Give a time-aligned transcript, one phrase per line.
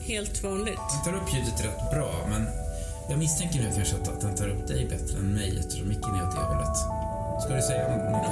[0.00, 0.80] Helt vanligt.
[1.04, 2.46] Den tar upp ljudet rätt bra, men
[3.10, 6.28] jag misstänker nu kanske att den tar upp dig bättre än mig eftersom micken är
[6.28, 6.76] åt det hållet.
[7.42, 8.28] Ska du säga något?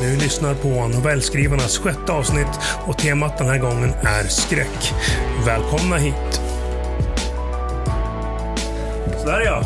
[0.00, 4.92] Nu lyssnar på novellskrivarnas sjätte avsnitt och temat den här gången är skräck.
[5.46, 6.40] Välkomna hit!
[9.20, 9.62] Sådär ja,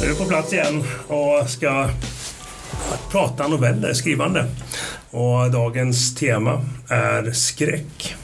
[0.00, 1.88] nu är vi på plats igen och ska
[3.10, 4.46] prata noveller, skrivande.
[5.10, 8.16] Och dagens tema är skräck.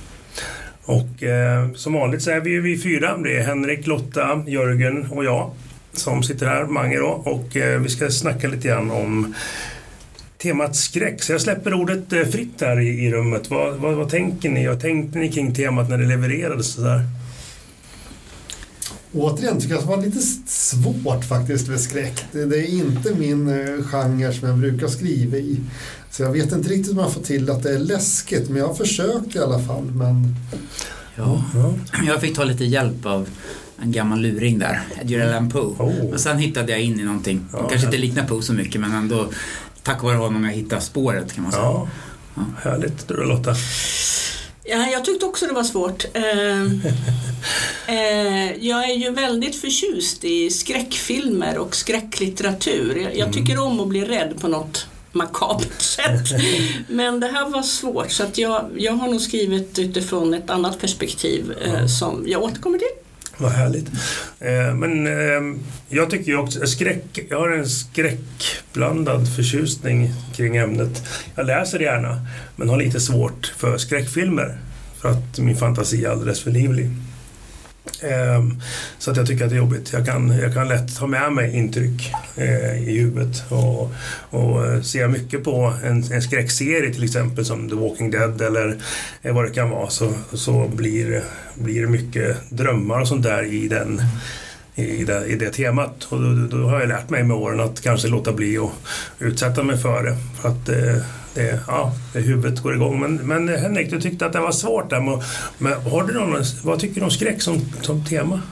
[0.87, 3.17] Och eh, som vanligt så är vi ju vi fyra.
[3.17, 5.51] Det är Henrik, Lotta, Jörgen och jag
[5.93, 7.07] som sitter här, Mange då.
[7.07, 9.35] Och eh, vi ska snacka lite grann om
[10.39, 11.23] temat skräck.
[11.23, 13.51] Så jag släpper ordet eh, fritt här i, i rummet.
[13.51, 14.67] Vad, vad, vad, tänker ni?
[14.67, 16.73] Vad tänkte ni kring temat när det levererades?
[16.73, 17.01] Så där?
[19.17, 22.25] Återigen tycker jag att det var lite svårt faktiskt med skräck.
[22.33, 25.61] Det, är inte min eh, genre som jag brukar skriva i.
[26.11, 28.67] Så jag vet inte riktigt om jag får till att det är läskigt, men jag
[28.67, 29.85] har försökt i alla fall.
[29.85, 30.37] Men...
[31.15, 31.45] Ja,
[32.07, 33.29] jag fick ta lite hjälp av
[33.83, 35.75] en gammal luring där, Edgar Allan Poe.
[35.79, 36.13] Oh.
[36.13, 38.93] Och sen hittade jag in i någonting, ja, kanske inte liknar Poe så mycket men
[38.93, 39.29] ändå
[39.83, 41.65] tack vare honom jag hittade spåret kan man säga.
[41.65, 41.89] Ja,
[42.35, 42.43] ja.
[42.63, 43.09] Härligt.
[43.09, 43.55] Du då Lotta?
[44.69, 46.05] Ja, jag tyckte också det var svårt.
[46.15, 46.63] Eh,
[47.97, 52.97] eh, jag är ju väldigt förtjust i skräckfilmer och skräcklitteratur.
[52.97, 56.41] Jag, jag tycker om att bli rädd på något makabert sätt.
[56.89, 60.81] Men det här var svårt så att jag, jag har nog skrivit utifrån ett annat
[60.81, 63.06] perspektiv eh, som jag återkommer till.
[63.39, 63.87] Vad härligt.
[64.41, 71.03] Eh, men eh, jag tycker ju också skräck, jag har en skräckblandad förtjusning kring ämnet.
[71.35, 72.27] Jag läser gärna
[72.57, 74.59] men har lite svårt för skräckfilmer
[75.01, 76.91] för att min fantasi är alldeles för livlig.
[78.01, 78.61] Ehm,
[78.99, 79.93] så att jag tycker att det är jobbigt.
[79.93, 83.45] Jag kan, jag kan lätt ta med mig intryck eh, i huvudet.
[83.49, 83.93] Och,
[84.31, 88.41] och eh, ser jag mycket på en, en skräckserie till exempel som The Walking Dead
[88.43, 88.77] eller
[89.23, 91.23] eh, vad det kan vara så, så blir,
[91.55, 94.03] blir det mycket drömmar och sånt där i den
[94.79, 96.05] i det, i det temat.
[96.09, 98.71] Och då, då, har jag lärt mig med åren att kanske låta bli att
[99.19, 100.17] utsätta mig för det.
[100.41, 101.03] För att eh,
[101.37, 103.01] det, ja, det huvudet går igång.
[103.01, 105.01] Men, men Henrik, du tyckte att det var svårt där.
[105.01, 105.23] Men,
[105.59, 108.43] men har du någon, vad tycker du om skräck som, som tema?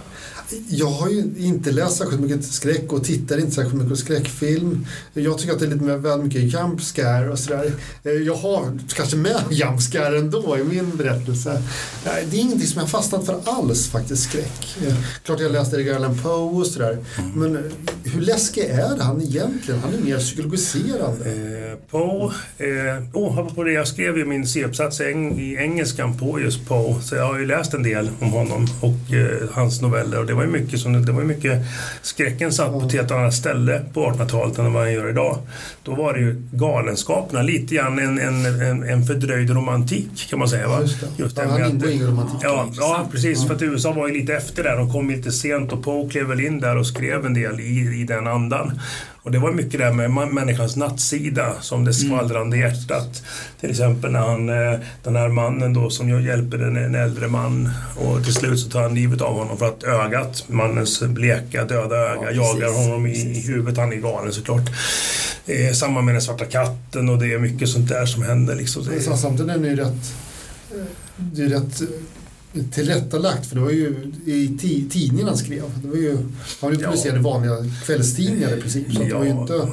[0.69, 4.87] Jag har ju inte läst särskilt mycket skräck och tittar inte särskilt mycket på skräckfilm.
[5.13, 7.73] Jag tycker att det är lite väl mycket jump scare och sådär.
[8.05, 11.63] Eh, jag har kanske med jump scare ändå i min berättelse.
[12.05, 14.77] Det är ingenting som jag fastnat för alls faktiskt, skräck.
[14.87, 16.99] Eh, klart jag läste Edgar Allan Poe och sådär.
[17.19, 17.31] Mm.
[17.41, 17.73] Men eh,
[18.05, 19.81] hur läskig är han egentligen?
[19.81, 21.31] Han är mer psykologiserande.
[21.31, 26.69] Eh, Poe, eh, oh, på det jag skrev ju min C-uppsats i engelskan på just
[26.69, 27.01] Poe.
[27.03, 30.14] Så jag har ju läst en del om honom och eh, hans noveller.
[30.19, 31.63] Och det var ju mycket, som, det var mycket
[32.03, 35.39] skräcken satt på ett helt annat ställe på 1800-talet än vad den gör idag.
[35.83, 40.49] Då var det ju galenskaperna, lite grann en, en, en, en fördröjd romantik kan man
[40.49, 40.69] säga.
[40.69, 40.81] Va?
[40.81, 41.07] Just det.
[41.17, 42.41] Just det han ingår ingen romantik.
[42.43, 43.41] Ja, ja precis.
[43.41, 43.47] Ja.
[43.47, 44.77] För att USA var ju lite efter där.
[44.77, 48.01] De kom lite sent och Poe klev väl in där och skrev en del i,
[48.01, 48.81] i den andan.
[49.25, 52.71] Och det var mycket det med människans nattsida som det skvallrande mm.
[52.71, 53.23] hjärtat.
[53.61, 57.71] Till exempel när han, eh, den här mannen då som hjälper en, en äldre man
[57.97, 61.97] och till slut så tar han livet av honom för att ögat, mannens bleka döda
[61.97, 63.79] öga, ja, jagar honom i, i huvudet.
[63.79, 64.71] Han är galen såklart.
[65.47, 68.55] Det är samma med den svarta katten och det är mycket sånt där som händer.
[68.55, 68.85] Liksom.
[69.17, 70.15] Samtidigt är det ju rätt,
[71.17, 71.83] det är rätt
[72.73, 74.57] tillrättalagt för det var ju i
[74.91, 75.63] tidningen han skrev.
[75.83, 76.19] Det var ju,
[76.61, 77.57] han ju publicerad i vanliga
[77.87, 78.93] kvällstidningar i princip.
[78.93, 79.09] Så ja.
[79.09, 79.69] det var inte,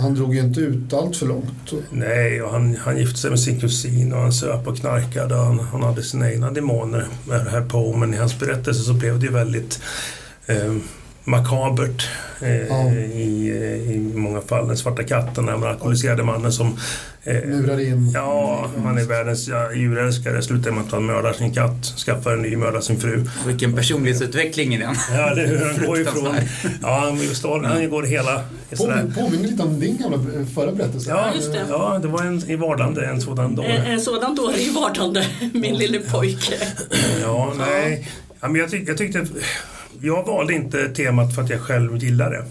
[0.00, 1.72] han drog ju inte ut allt för långt.
[1.90, 5.34] Nej, och han, han gifte sig med sin kusin och han söp och knarkade.
[5.34, 7.96] Han, han hade sina egna demoner här på.
[7.96, 9.80] Men i hans berättelse så blev det ju väldigt
[10.46, 10.76] eh,
[11.26, 12.08] makabert
[12.40, 12.90] eh, ja.
[12.92, 14.68] i, eh, i många fall.
[14.68, 16.78] Den svarta katten, den alkoholiserade mannen som
[17.24, 18.10] eh, murar in.
[18.14, 20.42] Ja, han är världens ja, djurälskare.
[20.42, 23.24] Slutar med att han mördar sin katt, skaffar en ny, mördar sin fru.
[23.46, 24.94] Vilken personlighetsutveckling i den.
[25.12, 26.34] Ja, det är Han går ifrån...
[26.82, 28.42] Ja, han, står, han går hela...
[28.76, 30.18] Påminner påminner lite om din gamla
[30.54, 31.10] förra berättelse.
[31.10, 31.66] Ja, just det.
[31.68, 33.66] ja, det var en i vardande, en sådan dåre.
[33.66, 36.54] En, en sådan dåre i vardande, min lille pojke.
[37.22, 38.08] Ja, nej.
[38.40, 39.26] Ja, men jag, tyck, jag tyckte
[40.00, 42.44] jag valde inte temat för att jag själv gillar det.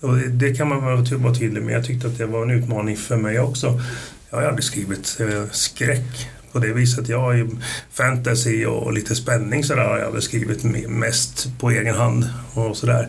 [0.00, 1.74] Och det kan man vara tydlig med.
[1.74, 3.80] Jag tyckte att det var en utmaning för mig också.
[4.30, 7.08] Jag har aldrig skrivit eh, skräck på det viset.
[7.08, 7.48] Jag har ju
[7.92, 13.08] fantasy och lite spänning sådär har jag väl skrivit mest på egen hand och sådär.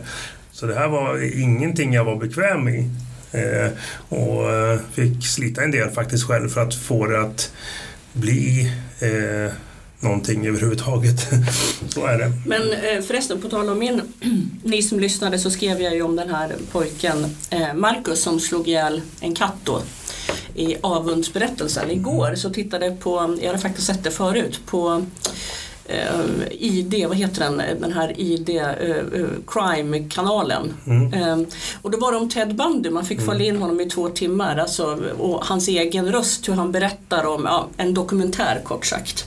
[0.52, 2.90] Så det här var ingenting jag var bekväm i.
[3.32, 3.70] Eh,
[4.08, 7.52] och eh, fick slita en del faktiskt själv för att få det att
[8.12, 9.52] bli eh,
[10.00, 11.20] någonting överhuvudtaget.
[11.88, 12.32] så är det.
[12.46, 14.02] Men eh, förresten, på tal om min,
[14.62, 18.68] ni som lyssnade så skrev jag ju om den här pojken eh, Marcus som slog
[18.68, 19.82] ihjäl en katt då.
[20.54, 21.90] i avundsberättelsen.
[21.90, 25.06] Igår så tittade jag på, jag hade faktiskt sett det förut, på
[26.50, 30.74] ID, vad heter den, den här ID eh, eh, Crime-kanalen.
[30.86, 31.14] Mm.
[31.14, 31.48] Eh,
[31.82, 34.56] och då var det om Ted Bundy, man fick följa in honom i två timmar
[34.56, 39.26] alltså, och hans egen röst, hur han berättar om ja, en dokumentär kort sagt.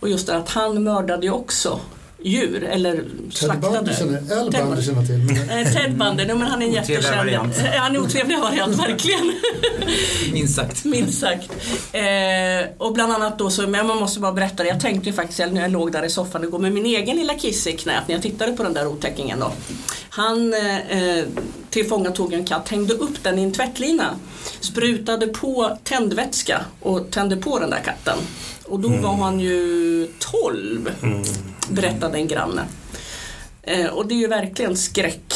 [0.00, 1.80] Och just det att han mördade ju också
[2.22, 3.72] djur eller slaktade.
[4.52, 5.18] Ted Bundy känner till.
[5.18, 7.30] Men, Eh, Ted Bundy, men han är en jättekänd.
[7.30, 9.32] Eh, Han är otrevlig variant, verkligen.
[10.32, 10.84] Minst sagt.
[10.84, 11.50] Minst sagt.
[11.92, 15.14] Eh, och bland annat då så, men man måste bara berätta det, jag tänkte ju
[15.14, 18.02] faktiskt när jag låg där i soffan igår med min egen lilla kisse i knät
[18.08, 19.52] när jag tittade på den där otäckingen då.
[20.10, 21.24] Han eh,
[21.70, 24.16] tillfångatog en katt, hängde upp den i en tvättlina,
[24.60, 28.18] sprutade på tändvätska och tände på den där katten.
[28.70, 30.90] Och då var han ju 12,
[31.70, 32.62] berättade en granne.
[33.62, 35.34] Eh, och det är ju verkligen skräck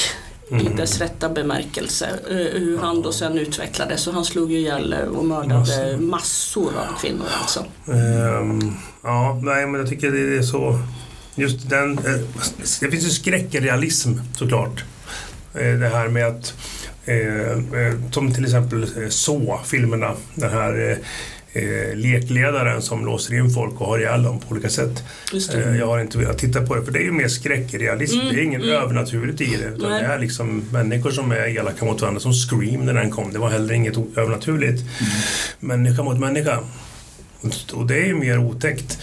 [0.50, 2.08] i dess rätta bemärkelse.
[2.30, 6.72] Eh, hur han då sen utvecklades och han slog ju ihjäl eh, och mördade Massor.
[6.76, 7.64] av kvinnor alltså.
[7.88, 8.72] Ehm,
[9.02, 10.78] ja, nej men jag tycker det är så...
[11.34, 11.98] Just den...
[11.98, 12.20] eh,
[12.80, 14.84] det finns ju skräck i realism såklart.
[15.54, 16.54] Eh, det här med att...
[17.04, 17.50] Eh,
[17.80, 20.12] eh, som till exempel eh, Så-filmerna.
[20.34, 20.98] Den här
[21.54, 25.04] eh, lekledaren som låser in folk och har ihjäl dem på olika sätt.
[25.54, 28.20] Eh, jag har inte velat titta på det för det är ju mer skräckrealism.
[28.20, 28.74] Mm, det är ingen mm.
[28.74, 29.76] övernaturligt i det.
[29.76, 30.02] Utan Nej.
[30.02, 32.20] det är liksom människor som är elaka mot varandra.
[32.20, 33.32] Som Scream när den kom.
[33.32, 34.82] Det var heller inget övernaturligt.
[35.60, 36.58] Människa mot människa.
[37.72, 38.98] Och- det är ju mer otäckt.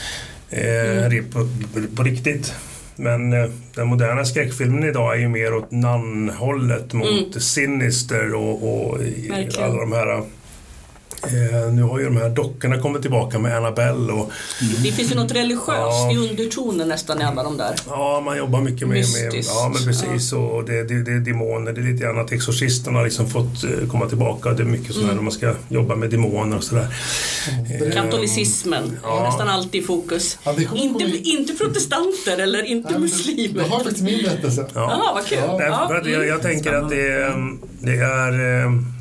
[0.50, 0.62] Eh,
[1.10, 1.48] det på,
[1.96, 2.54] på riktigt.
[2.96, 8.98] Men eh, den moderna skräckfilmen idag är ju mer åt nannhållet mot Sinister och, och
[9.60, 10.24] alla de här
[11.24, 14.32] Eh, nu har ju de här dockorna kommit tillbaka med Annabelle och
[14.84, 16.12] Det finns ju något religiöst Ja.
[16.12, 17.76] i undertonen nästan i alla de där.
[17.90, 19.52] Ja, man jobbar mycket med, med Mystiskt.
[19.56, 20.34] ja, men precis.
[20.34, 21.74] Och det, det, det är demoner.
[21.74, 24.50] Det är lite grann att Exorcisten har liksom fått eh, komma tillbaka.
[24.52, 26.88] Det är mycket sådär när man ska jobba med demoner och sådär.
[27.86, 29.20] Eh, Katolicismen Ja.
[29.20, 30.38] är nästan alltid i fokus.
[30.44, 33.64] Ja, Inte, inte protestanter eller inte muslimer.
[33.64, 34.66] Det har faktiskt min berättelse.
[34.74, 34.82] Ja.
[34.82, 35.38] Jaha, vad kul.
[35.42, 35.58] Ja.
[35.58, 39.01] Därför Ja, jag, jag tänker att det, mm, det är...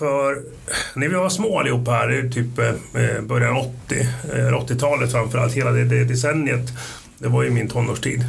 [0.00, 0.42] eh, För
[0.94, 5.84] när vi var små allihop här, typ eh, början 80, eh, 80-talet framförallt, hela det,
[5.84, 6.72] det decenniet,
[7.18, 8.24] det var ju min tonårstid.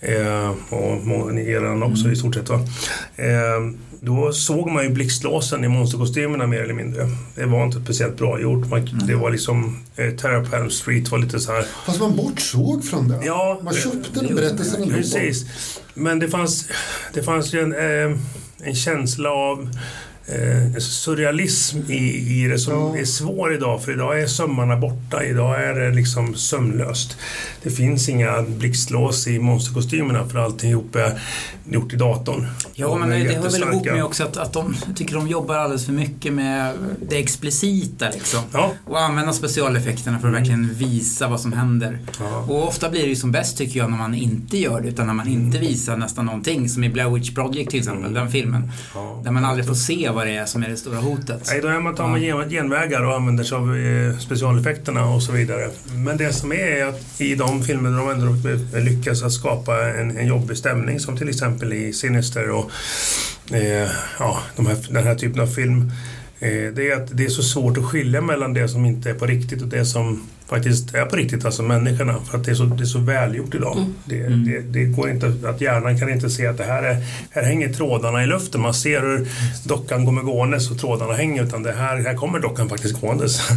[0.00, 2.48] Eh, och må- ni eran också i stort sett.
[2.48, 2.60] Va?
[3.16, 3.70] Eh,
[4.00, 7.08] då såg man ju blixtlåsen i monsterkostymerna mer eller mindre.
[7.34, 8.66] Det var inte speciellt bra gjort.
[8.68, 13.08] Man, Det var liksom, eh, Elm Street var lite så här Fast man bortsåg från
[13.08, 13.20] det.
[13.24, 14.94] Ja, man köpte den berättelsen ändå.
[14.94, 15.46] Precis.
[15.94, 16.68] Men det fanns,
[17.14, 18.18] det fanns ju en, eh,
[18.62, 19.68] en känsla av
[20.28, 22.96] eh, surrealism i, i det som Ja.
[22.98, 23.82] är svår idag.
[23.84, 25.24] För idag är sömmarna borta.
[25.24, 27.16] Idag är det liksom sömlöst.
[27.62, 31.20] Det finns inga blixtlås i monsterkostymerna för alltihop är
[31.70, 32.46] gjort i datorn.
[32.74, 35.86] Ja, men det hör väl ihop med också att, att de tycker de jobbar alldeles
[35.86, 36.74] för mycket med
[37.08, 38.40] det explicita liksom.
[38.52, 38.72] Ja.
[38.84, 41.98] Och använda specialeffekterna för att verkligen visa vad som händer.
[42.20, 42.38] Ja.
[42.48, 45.06] Och ofta blir det ju som bäst tycker jag när man inte gör det utan
[45.06, 46.68] när man inte visar nästan någonting.
[46.68, 48.72] Som i Blair Witch Project till exempel, den filmen.
[48.94, 49.20] Ja.
[49.24, 51.42] Där man aldrig får se vad det är som är det stora hotet.
[51.50, 55.22] Nej, då är man tar man gen- genvägar och använder sig av eh, specialeffekterna och
[55.22, 55.70] så vidare.
[55.94, 59.32] Men det som är, är att i de filmer där de ändå eh, lyckas att
[59.32, 62.70] skapa en, en jobbig stämning som till exempel i Sinister och
[63.54, 63.88] eh,
[64.18, 65.92] ja, de här, den här typen av film.
[66.40, 69.14] Eh, det är att det är så svårt att skilja mellan det som inte är
[69.14, 72.14] på riktigt och det som faktiskt är på riktigt, alltså människorna.
[72.30, 73.86] För att det är så, det är så välgjort idag.
[74.04, 76.96] Det, det, det går inte, att hjärnan kan inte se att det här är,
[77.30, 78.60] här hänger trådarna i luften.
[78.60, 79.28] Man ser hur
[79.64, 81.44] dockan kommer gåendes och trådarna hänger.
[81.44, 83.50] Utan det här, här kommer dockan faktiskt gåendes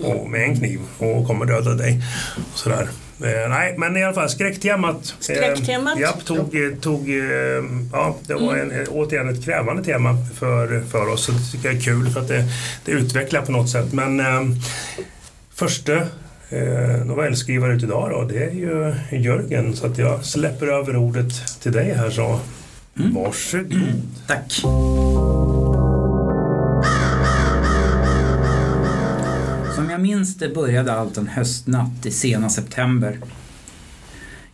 [0.00, 2.02] och med en kniv och kommer döda dig.
[2.52, 2.88] Och sådär.
[3.24, 5.14] Eh, nej, men i alla fall skräcktemat.
[5.18, 5.96] Skräcktemat.
[5.96, 10.16] Eh, japp, tog, eh, tog, eh, ja, det var en, eh, återigen ett krävande tema
[10.38, 11.24] för, för oss.
[11.24, 12.44] Så det tycker jag är kul för att det,
[12.84, 13.92] det utvecklar på något sätt.
[13.92, 14.42] Men eh,
[15.54, 15.96] första
[16.48, 19.76] eh, novellskrivare ut idag då, det är ju Jörgen.
[19.76, 22.40] Så att jag släpper över ordet till dig här så
[22.94, 24.02] varsågod.
[24.26, 24.62] Tack.
[29.98, 33.20] Jag minns det började allt en höstnatt i sena september.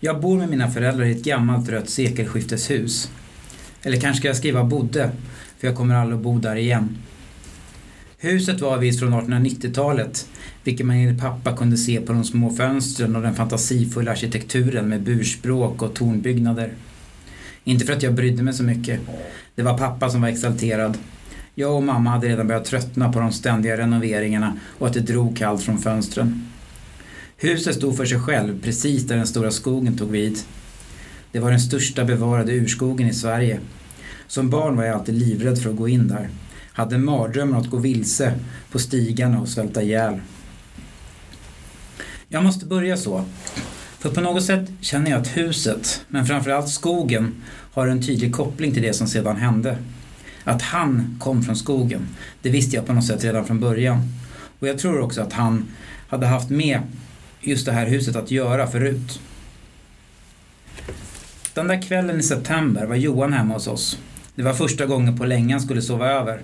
[0.01, 3.11] Jag bor med mina föräldrar i ett gammalt rött sekelskifteshus.
[3.83, 5.11] Eller kanske ska jag skriva bodde,
[5.59, 6.97] för jag kommer aldrig att bo där igen.
[8.19, 10.29] Huset var visst från 1890-talet,
[10.63, 15.03] vilket man enligt pappa kunde se på de små fönstren och den fantasifulla arkitekturen med
[15.03, 16.73] burspråk och tornbyggnader.
[17.65, 19.01] Inte för att jag brydde mig så mycket.
[19.55, 20.99] Det var pappa som var exalterad.
[21.57, 25.37] Jag och mamma hade redan börjat tröttna på de ständiga renoveringarna och att det drog
[25.37, 26.47] kallt från fönstren.
[27.37, 30.39] Huset stod för sig själv precis där den stora skogen tog vid.
[31.33, 33.61] Det var den största bevarade urskogen i Sverige.
[34.27, 36.29] Som barn var jag alltid livrädd för att gå in där.
[36.73, 38.35] Hade mardrömmar att gå vilse
[38.71, 40.21] på stigarna och svälta ihjäl.
[42.29, 43.25] Jag måste börja så.
[43.99, 47.43] För på något sätt känner jag att huset, men framförallt skogen,
[47.73, 49.79] har en tydlig koppling till det som sedan hände.
[50.45, 52.09] Att han kom från skogen,
[52.43, 54.03] det visste jag på något sätt redan från början.
[54.59, 55.67] Och jag tror också att han
[56.09, 56.81] hade haft med
[57.41, 59.21] just det här huset att göra förut.
[61.55, 63.99] Den där kvällen i september var Johan hemma hos oss.
[64.35, 66.41] Det var första gången på länge han skulle sova över.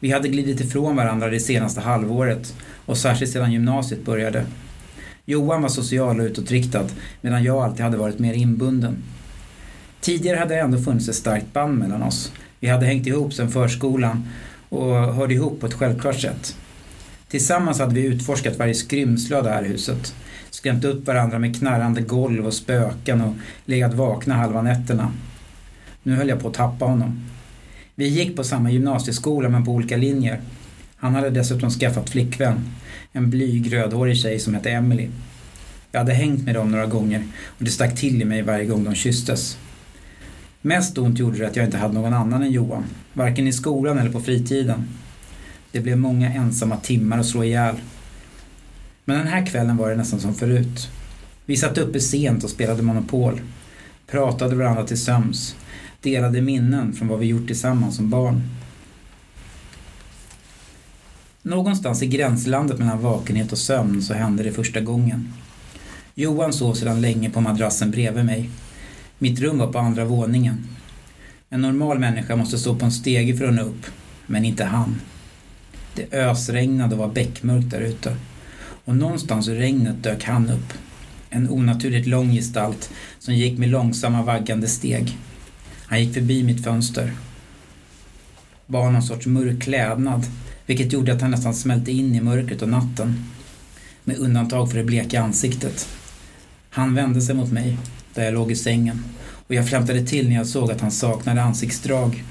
[0.00, 2.54] Vi hade glidit ifrån varandra det senaste halvåret
[2.86, 4.46] och särskilt sedan gymnasiet började.
[5.24, 6.84] Johan var social och utåtriktad
[7.20, 8.96] medan jag alltid hade varit mer inbunden.
[10.00, 12.32] Tidigare hade det ändå funnits ett starkt band mellan oss.
[12.60, 14.28] Vi hade hängt ihop sedan förskolan
[14.68, 16.56] och hörde ihop på ett självklart sätt.
[17.28, 20.14] Tillsammans hade vi utforskat varje skrymsle av det här huset.
[20.50, 23.34] Skrämt upp varandra med knarrande golv och spöken och
[23.64, 25.12] legat vakna halva nätterna.
[26.02, 27.24] Nu höll jag på att tappa honom.
[27.94, 30.40] Vi gick på samma gymnasieskola men på olika linjer.
[30.96, 32.70] Han hade dessutom skaffat flickvän.
[33.12, 35.08] En blyg rödhårig tjej som hette Emily.
[35.92, 38.84] Jag hade hängt med dem några gånger och det stack till i mig varje gång
[38.84, 39.58] de kysstes.
[40.62, 42.84] Mest ont gjorde det att jag inte hade någon annan än Johan.
[43.12, 44.88] Varken i skolan eller på fritiden.
[45.72, 47.76] Det blev många ensamma timmar att slå ihjäl.
[49.04, 50.88] Men den här kvällen var det nästan som förut.
[51.46, 53.40] Vi satt uppe sent och spelade Monopol.
[54.06, 55.56] Pratade varandra till söms.
[56.02, 58.42] Delade minnen från vad vi gjort tillsammans som barn.
[61.42, 65.32] Någonstans i gränslandet mellan vakenhet och sömn så hände det första gången.
[66.14, 68.50] Johan sov sedan länge på madrassen bredvid mig.
[69.18, 70.66] Mitt rum var på andra våningen.
[71.50, 73.86] En normal människa måste stå på en stege för att nå upp,
[74.26, 75.00] men inte han.
[75.94, 78.16] Det ösregnade och var beckmörkt där ute.
[78.84, 80.72] Och någonstans ur regnet dök han upp.
[81.30, 85.18] En onaturligt lång gestalt som gick med långsamma vaggande steg.
[85.86, 87.12] Han gick förbi mitt fönster.
[88.66, 90.26] Bar någon sorts mörk klädnad,
[90.66, 93.24] vilket gjorde att han nästan smälte in i mörkret och natten.
[94.04, 95.88] Med undantag för det bleka ansiktet.
[96.70, 97.78] Han vände sig mot mig,
[98.16, 99.04] där jag låg i sängen.
[99.46, 102.24] Och jag flämtade till när jag såg att han saknade ansiktsdrag.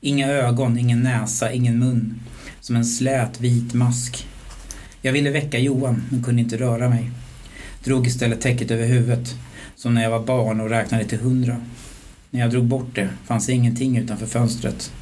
[0.00, 2.20] Inga ögon, ingen näsa, ingen mun.
[2.60, 4.26] Som en slät vit mask.
[5.02, 7.10] Jag ville väcka Johan, men kunde inte röra mig.
[7.84, 9.34] Drog istället täcket över huvudet,
[9.76, 11.56] som när jag var barn och räknade till hundra.
[12.30, 14.92] När jag drog bort det fanns ingenting utanför fönstret.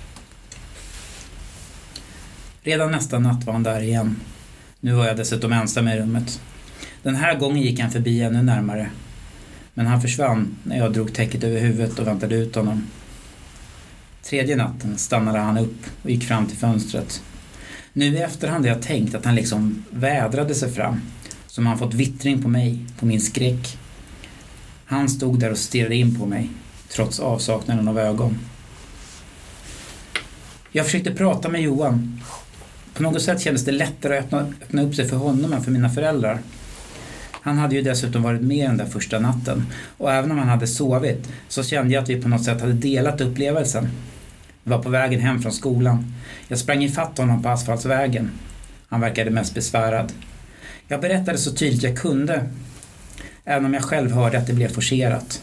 [2.63, 4.17] Redan nästa natt var han där igen.
[4.81, 6.41] Nu var jag dessutom ensam i rummet.
[7.03, 8.91] Den här gången gick han förbi ännu närmare.
[9.75, 12.87] Men han försvann när jag drog täcket över huvudet och väntade ut honom.
[14.23, 17.23] Tredje natten stannade han upp och gick fram till fönstret.
[17.93, 21.01] Nu i efterhand har jag tänkt att han liksom vädrade sig fram.
[21.47, 23.79] Som han fått vittring på mig, på min skräck.
[24.85, 26.51] Han stod där och stirrade in på mig,
[26.89, 28.39] trots avsaknaden av ögon.
[30.73, 32.21] Jag försökte prata med Johan.
[32.95, 35.71] På något sätt kändes det lättare att öppna, öppna upp sig för honom än för
[35.71, 36.39] mina föräldrar.
[37.45, 39.67] Han hade ju dessutom varit med den där första natten
[39.99, 42.73] och även om han hade sovit så kände jag att vi på något sätt hade
[42.73, 43.89] delat upplevelsen.
[44.63, 46.15] Vi var på vägen hem från skolan.
[46.49, 48.31] Jag sprang ifatt honom på asfaltsvägen.
[48.89, 50.13] Han verkade mest besvärad.
[50.89, 52.49] Jag berättade så tydligt jag kunde,
[53.45, 55.43] även om jag själv hörde att det blev forcerat.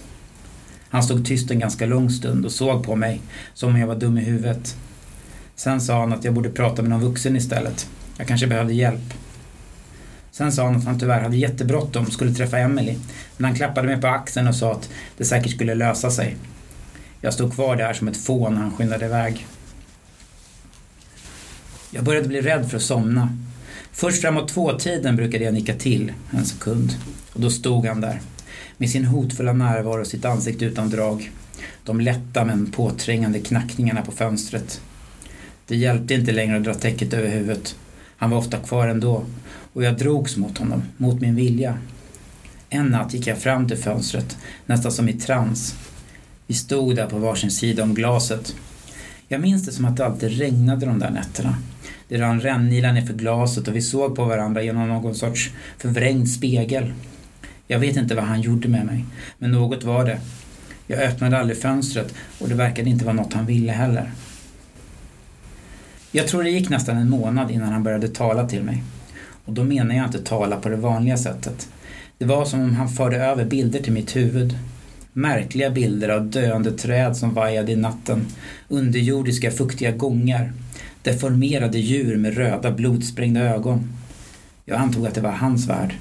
[0.90, 3.22] Han stod tyst en ganska lång stund och såg på mig
[3.54, 4.76] som om jag var dum i huvudet.
[5.56, 7.90] Sen sa han att jag borde prata med någon vuxen istället.
[8.18, 9.14] Jag kanske behövde hjälp.
[10.42, 12.96] Sen sa han att han tyvärr hade jättebråttom och skulle träffa Emily.
[13.38, 16.36] Men han klappade mig på axeln och sa att det säkert skulle lösa sig.
[17.22, 19.48] Jag stod kvar där som ett fån när han skyndade iväg.
[21.92, 23.38] Jag började bli rädd för att somna.
[23.92, 26.96] Först framåt tvåtiden brukade jag nicka till en sekund.
[27.34, 28.22] Och då stod han där.
[28.78, 31.32] Med sin hotfulla närvaro och sitt ansikte utan drag.
[31.84, 34.82] De lätta men påträngande knackningarna på fönstret.
[35.68, 37.76] Det hjälpte inte längre att dra täcket över huvudet.
[38.18, 39.26] Han var ofta kvar ändå
[39.74, 41.78] och jag drogs mot honom, mot min vilja.
[42.70, 45.76] En natt gick jag fram till fönstret, nästan som i trans.
[46.48, 48.56] Vi stod där på varsin sida om glaset.
[49.28, 51.56] Jag minns det som att det alltid regnade de där nätterna.
[52.08, 56.94] Det rann rännilar nerför glaset och vi såg på varandra genom någon sorts förvrängd spegel.
[57.68, 59.06] Jag vet inte vad han gjorde med mig,
[59.38, 60.20] men något var det.
[60.88, 64.12] Jag öppnade aldrig fönstret och det verkade inte vara något han ville heller.
[66.12, 68.84] Jag tror det gick nästan en månad innan han började tala till mig.
[69.46, 71.70] Och då menar jag inte tala på det vanliga sättet.
[72.18, 74.58] Det var som om han förde över bilder till mitt huvud.
[75.14, 78.26] Märkliga bilder av döende träd som vajade i natten,
[78.68, 80.54] underjordiska fuktiga gångar,
[81.02, 83.94] deformerade djur med röda blodsprängda ögon.
[84.66, 85.96] Jag antog att det var hans värld.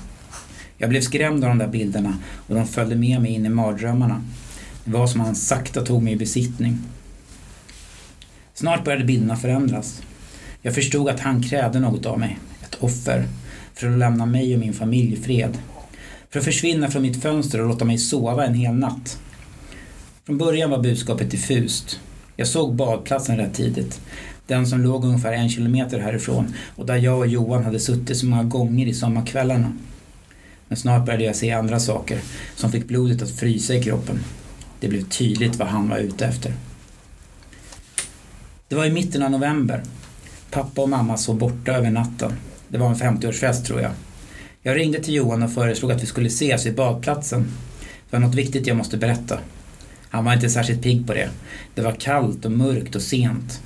[0.79, 2.19] Jag blev skrämd av de där bilderna
[2.49, 4.23] och de följde med mig in i mardrömmarna.
[4.85, 6.79] Det var som om han sakta tog mig i besittning.
[8.55, 10.03] Snart började bilderna förändras.
[10.63, 12.39] Jag förstod att han krävde något av mig.
[12.81, 13.29] Offer.
[13.75, 15.59] För att lämna mig och min familj i fred.
[16.31, 19.19] För att försvinna från mitt fönster och låta mig sova en hel natt.
[20.27, 22.01] Från början var budskapet diffust.
[22.37, 24.01] Jag såg badplatsen rätt tidigt.
[24.47, 28.27] Den som låg ungefär en kilometer härifrån och där jag och Johan hade suttit så
[28.27, 29.73] många gånger i sommarkvällarna.
[30.69, 32.21] Men snart började jag se andra saker
[32.57, 34.21] som fick blodet att frysa i kroppen.
[34.81, 36.55] Det blev tydligt vad han var ute efter.
[38.69, 39.83] Det var i mitten av november.
[40.51, 42.33] Pappa och mamma sov borta över natten.
[42.71, 43.91] Det var en 50-årsfest tror jag.
[44.62, 47.43] Jag ringde till Johan och föreslog att vi skulle ses vid badplatsen.
[47.81, 49.39] Det var något viktigt jag måste berätta.
[50.11, 51.29] Han var inte särskilt pigg på det.
[51.75, 53.62] Det var kallt och mörkt och sent.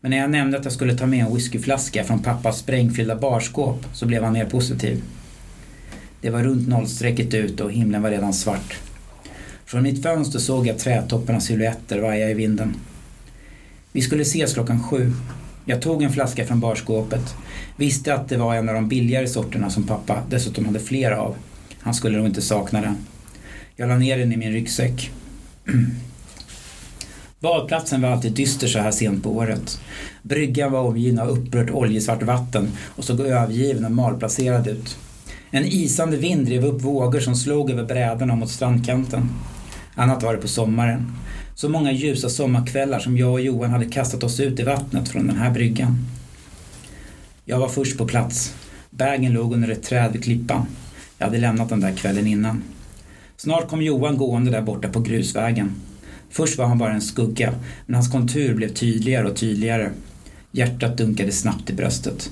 [0.00, 3.84] Men när jag nämnde att jag skulle ta med en whiskyflaska från pappas sprängfyllda barskåp
[3.92, 5.02] så blev han mer positiv.
[6.20, 8.78] Det var runt nollstrecket ut och himlen var redan svart.
[9.64, 12.74] Från mitt fönster såg jag trädtopparnas silhuetter vaja i vinden.
[13.92, 15.12] Vi skulle ses klockan sju.
[15.70, 17.34] Jag tog en flaska från barskåpet.
[17.76, 21.36] Visste att det var en av de billigare sorterna som pappa dessutom hade flera av.
[21.80, 22.96] Han skulle nog inte sakna den.
[23.76, 25.10] Jag la ner den i min ryggsäck.
[27.40, 29.80] Badplatsen var alltid dyster så här sent på året.
[30.22, 34.98] Bryggan var omgiven av upprört oljesvart vatten och såg övergiven och malplacerad ut.
[35.50, 39.28] En isande vind drev upp vågor som slog över brädorna mot strandkanten.
[39.94, 41.12] Annat var det på sommaren.
[41.60, 45.26] Så många ljusa sommarkvällar som jag och Johan hade kastat oss ut i vattnet från
[45.26, 45.98] den här bryggan.
[47.44, 48.54] Jag var först på plats.
[48.90, 50.66] Bagen låg under ett träd vid klippan.
[51.18, 52.62] Jag hade lämnat den där kvällen innan.
[53.36, 55.72] Snart kom Johan gående där borta på grusvägen.
[56.30, 57.54] Först var han bara en skugga,
[57.86, 59.90] men hans kontur blev tydligare och tydligare.
[60.50, 62.30] Hjärtat dunkade snabbt i bröstet.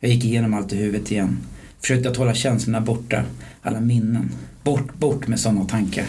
[0.00, 1.38] Jag gick igenom allt i huvudet igen.
[1.80, 3.24] Försökte att hålla känslorna borta,
[3.62, 4.30] alla minnen.
[4.62, 6.06] Bort, bort med sådana tankar.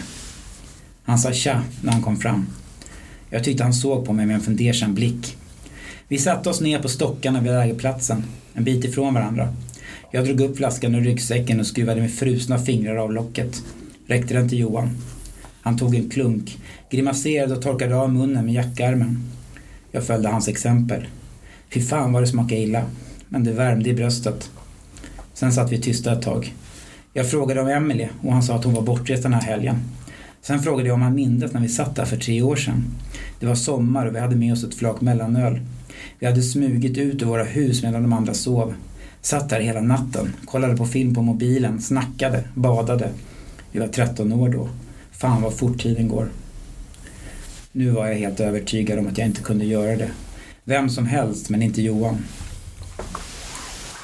[1.06, 2.46] Han sa tja när han kom fram.
[3.30, 5.36] Jag tyckte han såg på mig med en fundersam blick.
[6.08, 9.54] Vi satte oss ner på stockarna vid lägerplatsen, en bit ifrån varandra.
[10.10, 13.62] Jag drog upp flaskan ur ryggsäcken och skruvade med frusna fingrar av locket.
[14.06, 14.90] Räckte den till Johan.
[15.62, 16.58] Han tog en klunk,
[16.90, 19.32] grimaserade och torkade av munnen med jackärmen.
[19.92, 21.06] Jag följde hans exempel.
[21.74, 22.84] Fy fan vad det smakade illa.
[23.28, 24.50] Men det värmde i bröstet.
[25.34, 26.54] Sen satt vi tysta ett tag.
[27.12, 29.80] Jag frågade om Emelie och han sa att hon var bortrest den här helgen.
[30.46, 32.84] Sen frågade jag om han mindes när vi satt där för tre år sedan.
[33.40, 35.60] Det var sommar och vi hade med oss ett flak mellanöl.
[36.18, 38.74] Vi hade smugit ut ur våra hus medan de andra sov.
[39.20, 43.10] Satt där hela natten, kollade på film på mobilen, snackade, badade.
[43.72, 44.68] Vi var 13 år då.
[45.12, 46.28] Fan vad fort tiden går.
[47.72, 50.10] Nu var jag helt övertygad om att jag inte kunde göra det.
[50.64, 52.24] Vem som helst, men inte Johan.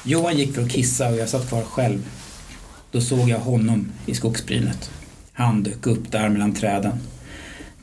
[0.05, 2.09] Johan gick för att kissa och jag satt kvar själv.
[2.91, 4.91] Då såg jag honom i skogsbrynet.
[5.33, 6.93] Han dök upp där mellan träden.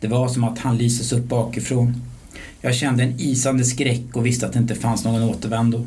[0.01, 2.03] Det var som att han lyses upp bakifrån.
[2.61, 5.87] Jag kände en isande skräck och visste att det inte fanns någon återvändo.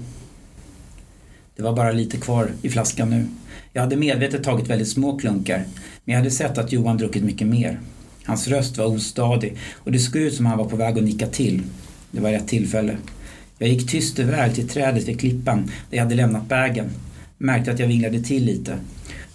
[1.55, 3.27] Det var bara lite kvar i flaskan nu.
[3.73, 5.65] Jag hade medvetet tagit väldigt små klunkar,
[6.05, 7.79] men jag hade sett att Johan druckit mycket mer.
[8.25, 11.27] Hans röst var ostadig och det såg ut som han var på väg att nicka
[11.27, 11.61] till.
[12.11, 12.97] Det var rätt tillfälle.
[13.57, 16.89] Jag gick tyst iväg till trädet vid klippan där jag hade lämnat bagen.
[17.37, 18.77] Märkte att jag vinglade till lite.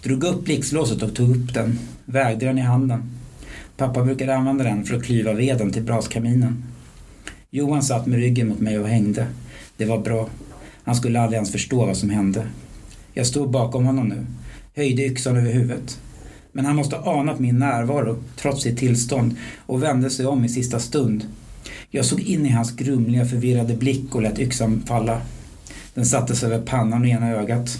[0.03, 1.79] Drog upp blixtlåset och tog upp den.
[2.11, 3.03] Vägde den i handen.
[3.77, 6.63] Pappa brukade använda den för att klyva veden till braskaminen.
[7.49, 9.27] Johan satt med ryggen mot mig och hängde.
[9.77, 10.29] Det var bra.
[10.83, 12.47] Han skulle aldrig ens förstå vad som hände.
[13.13, 14.25] Jag stod bakom honom nu.
[14.75, 15.99] Höjde yxan över huvudet.
[16.51, 20.49] Men han måste ha anat min närvaro, trots sitt tillstånd, och vände sig om i
[20.49, 21.25] sista stund.
[21.89, 25.21] Jag såg in i hans grumliga, förvirrade blick och lät yxan falla.
[25.93, 27.79] Den sattes över pannan och ena ögat.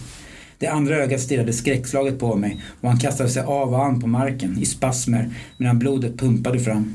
[0.60, 4.08] Det andra ögat stirrade skräckslaget på mig och han kastade sig av och an på
[4.08, 6.94] marken i spasmer medan blodet pumpade fram.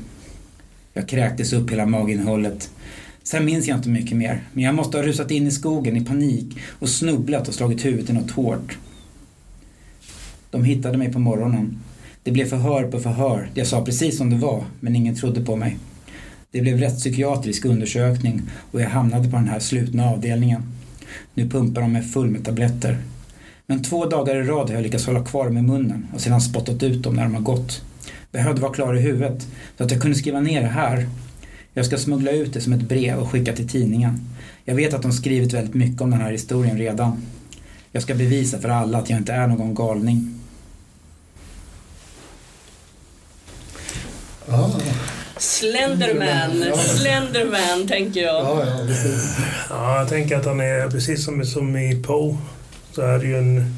[0.93, 2.69] Jag kräktes upp hela maginnehållet.
[3.23, 6.05] Sen minns jag inte mycket mer, men jag måste ha rusat in i skogen i
[6.05, 8.77] panik och snubblat och slagit huvudet i något hårt.
[10.51, 11.79] De hittade mig på morgonen.
[12.23, 13.49] Det blev förhör på förhör.
[13.53, 15.77] Jag sa precis som det var, men ingen trodde på mig.
[16.51, 20.63] Det blev rättspsykiatrisk undersökning och jag hamnade på den här slutna avdelningen.
[21.33, 22.97] Nu pumpar de mig full med tabletter.
[23.67, 26.83] Men två dagar i rad har jag lyckats hålla kvar med munnen och sedan spottat
[26.83, 27.81] ut dem när de har gått.
[28.31, 29.47] Behövde vara klar i huvudet
[29.77, 31.09] så att jag kunde skriva ner det här.
[31.73, 34.29] Jag ska smuggla ut det som ett brev och skicka till tidningen.
[34.65, 37.25] Jag vet att de skrivit väldigt mycket om den här historien redan.
[37.91, 40.39] Jag ska bevisa för alla att jag inte är någon galning.
[44.49, 44.69] Ah.
[45.37, 48.35] Slenderman, Slenderman tänker jag.
[48.35, 49.37] Ja, ja, precis.
[49.69, 52.37] Ja, jag tänker att han är precis som, som i Poe
[52.95, 53.73] så är det ju en,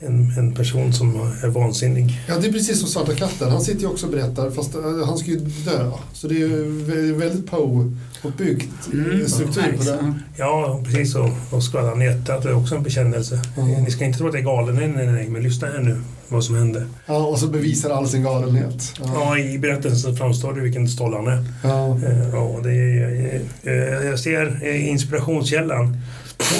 [0.00, 2.20] en, en person som är vansinnig.
[2.28, 3.50] Ja, det är precis som Svarta katten.
[3.50, 5.90] Han sitter ju också och berättar, fast eh, han ska ju dö.
[6.12, 9.28] Så det är ju vä- väldigt Poe-uppbyggt Mm.
[9.28, 10.14] struktur på det.
[10.36, 11.30] Ja, precis så.
[11.50, 13.40] Och skvallrar hjärtat är också en bekännelse.
[13.56, 13.82] Mm.
[13.84, 16.00] Ni ska inte tro att jag är galen, nej, nej, nej, men lyssna här nu
[16.28, 16.86] vad som hände.
[17.06, 18.92] Ja, och så bevisar all sin galenhet.
[19.00, 19.10] Ja.
[19.14, 21.44] Ja, i berättelsen framstår det vilken stoll han är.
[21.62, 21.98] Ja.
[22.06, 25.96] Eh, Ja, det är, eh, jag ser eh, inspirationskällan.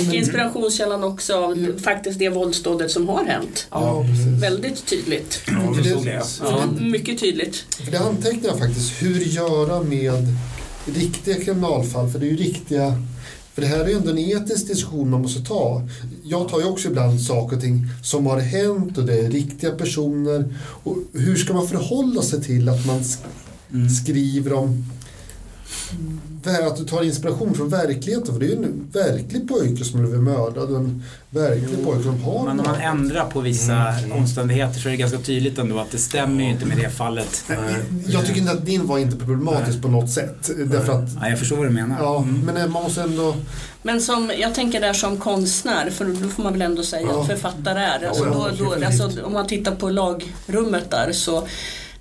[0.08, 3.66] Och inspirationskällan också av faktiskt det våldsdådet som har hänt.
[3.70, 4.04] Ja.
[4.40, 5.40] Väldigt tydligt.
[5.46, 6.46] Ja, det det- såg.
[6.48, 7.56] Ja, mycket tydligt.
[7.84, 9.02] För det antecknar jag faktiskt.
[9.02, 10.12] Hur göra med
[10.94, 12.10] riktiga kriminalfall?
[12.10, 12.94] För det är ju riktiga...
[13.54, 15.88] För det här är ju ändå en etisk diskussion man måste ta.
[16.24, 19.70] Jag tar ju också ibland saker och ting som har hänt och det är riktiga
[19.70, 20.54] personer.
[20.60, 23.18] Och hur ska man förhålla sig till att man sk-
[23.72, 23.88] Mm.
[23.90, 24.84] skriver om
[26.70, 28.32] att du tar inspiration från verkligheten.
[28.34, 30.74] För det är ju en verklig pojke som blev mördad.
[30.74, 34.12] En verklig pojke som har Men om man ändrar på vissa Mm.
[34.12, 37.44] omständigheter så är det ganska tydligt ändå att det stämmer ju inte med det fallet.
[38.06, 40.50] Jag tycker inte att din var inte problematisk på något sätt.
[40.66, 41.96] Därför att, Ja, jag förstår vad du menar.
[42.00, 42.40] ja, Mm.
[42.46, 43.34] men eh, man måste ändå...
[43.82, 47.20] Men som, jag tänker där som konstnär, för då får man väl ändå säga Ja.
[47.20, 48.08] att författare är.
[48.08, 51.46] Alltså Ja, då, då, alltså, om man tittar på lagrummet där så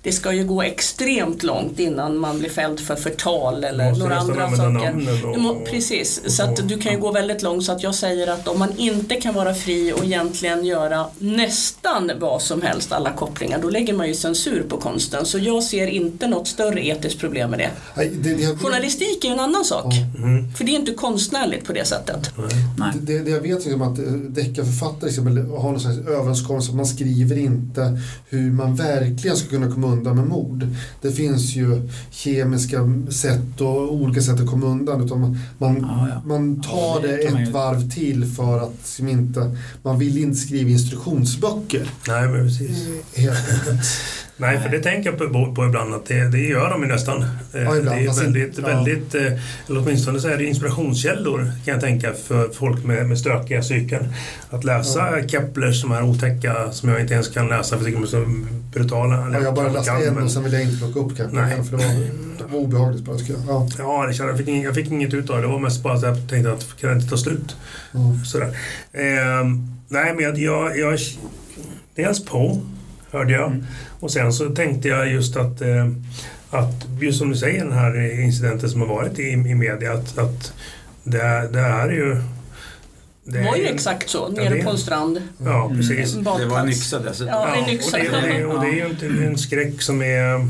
[0.02, 4.50] det ska ju gå extremt långt innan man blir fälld för förtal eller några andra
[4.56, 4.94] saker.
[5.26, 7.94] och- Du må, precis, så att du kan ju gå väldigt långt så att jag
[7.94, 12.92] säger att om man inte kan vara fri och egentligen göra nästan vad som helst,
[12.92, 15.26] alla kopplingar, då lägger man ju censur på konsten.
[15.26, 17.70] Så jag ser inte något större etiskt problem med det.
[17.96, 19.94] Nej, det, det, Journalistik är ju en annan sak.
[20.18, 20.52] Mm.
[20.52, 22.30] För det är inte konstnärligt på det sättet.
[22.78, 22.92] Nej.
[23.00, 25.10] det, det jag vet liksom att eh, deckarförfattare
[25.58, 30.16] har någon slags överenskommelse att man skriver inte hur man verkligen ska kunna komma undan
[30.16, 30.66] med mord.
[31.02, 32.78] Det finns ju kemiska
[33.10, 35.04] sätt och olika sätt att komma undan.
[35.04, 36.22] Utan man, man, Ja, ja.
[36.24, 40.36] man tar Ja, det det ett varv till för att liksom inte, man vill inte
[40.36, 41.90] skriva instruktionsböcker.
[42.08, 42.86] Nej, men precis.
[43.14, 43.38] Helt.
[44.40, 47.22] Nej, för det tänker jag på, på ibland att det, det gör de ju nästan.
[47.22, 47.26] Eh,
[47.62, 48.66] Ja, ibland, det är väldigt, ja.
[48.66, 49.22] väldigt eh,
[49.68, 54.12] eller åtminstone så är det inspirationskällor kan jag tänka för folk med, med stökiga psyken.
[54.50, 58.06] Att läsa Keplers, de här otäcka som jag inte ens kan läsa för de är
[58.06, 58.24] så
[58.72, 59.16] brutala.
[59.32, 61.16] Ja, jag har bara läst Kan, en men- och sen vill jag inte plocka upp
[61.16, 61.36] kanske.
[61.40, 61.56] Nej.
[61.64, 61.94] För det var,
[62.38, 63.42] det var obehagligt bara tycker jag.
[63.48, 63.68] Ja.
[63.78, 65.42] Ja, det kände, jag, fick, ing- jag fick inget ut av det.
[65.42, 67.56] Det var mest bara att jag tänkte att kan det inte ta slut?
[67.94, 68.24] Mm.
[68.24, 68.56] Sådär.
[68.92, 70.98] Ehm, nej, men jag, jag, jag...
[71.94, 72.60] Dels på,
[73.12, 73.46] hörde jag.
[73.46, 73.66] Mm.
[74.00, 75.86] Och sen så tänkte jag just att, eh,
[76.50, 80.18] att just som du säger, den här incidenten som har varit i, i media, att,
[80.18, 80.52] att
[81.04, 82.22] det, det här är ju...
[83.24, 85.22] Det var ju är- exakt så, Ja, nere det- på en strand.
[85.44, 86.14] Ja, precis.
[86.16, 87.34] En Det var en yxa dessutom.
[87.34, 87.96] Ja, en och, yxa.
[87.98, 90.46] det, och, det, och det är ju inte en skräck som är...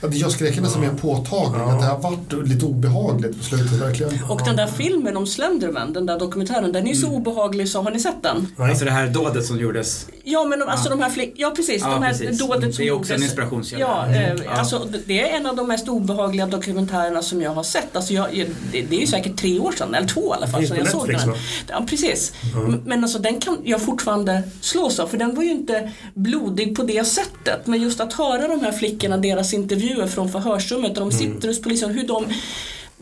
[0.00, 1.60] Ja, det gör skräcken som är påtaglig.
[1.60, 1.72] Ja.
[1.72, 4.22] Att det har varit lite obehagligt på slutet verkligen.
[4.28, 7.90] Och den där filmen om Slenderman, den där dokumentären, den är så obehaglig så har
[7.90, 8.48] ni sett den?
[8.56, 8.70] Nej.
[8.70, 10.06] Alltså det här dådet som gjordes.
[10.24, 12.38] Ja men de, alltså de här flick, ja precis, Ja, de här precis.
[12.38, 13.24] dådet som Det är också en gjordes.
[13.30, 13.80] inspirationskälla.
[13.80, 14.36] Ja, Mm.
[14.36, 14.50] eh, Ja.
[14.50, 17.96] alltså det är en av de mest obehagliga dokumentärerna som jag har sett.
[17.96, 20.46] Alltså jag, jag- det, det är ju säkert tre år sedan, eller två i alla
[20.46, 21.34] fall, sedan jag såg den.
[21.68, 22.32] Ja, precis.
[22.54, 26.76] M- Men alltså den kan jag fortfarande slås av, för den var ju inte blodig
[26.76, 27.66] på det sättet.
[27.66, 29.71] Men just att höra de här flickorna, deras intervjuer
[30.06, 32.26] från förhörsrummet, där de sitter hos polisen, hur de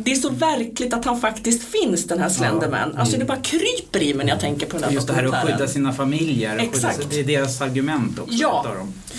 [0.04, 2.96] det är så verkligt att han faktiskt finns den här Slenderman.
[2.96, 5.24] Alltså det bara kryper i mig när jag tänker på den här Just det här
[5.24, 6.58] att skydda sina familjer.
[6.58, 6.96] Exakt.
[6.96, 8.34] Skydda, det är deras argument också.
[8.34, 8.66] Ja.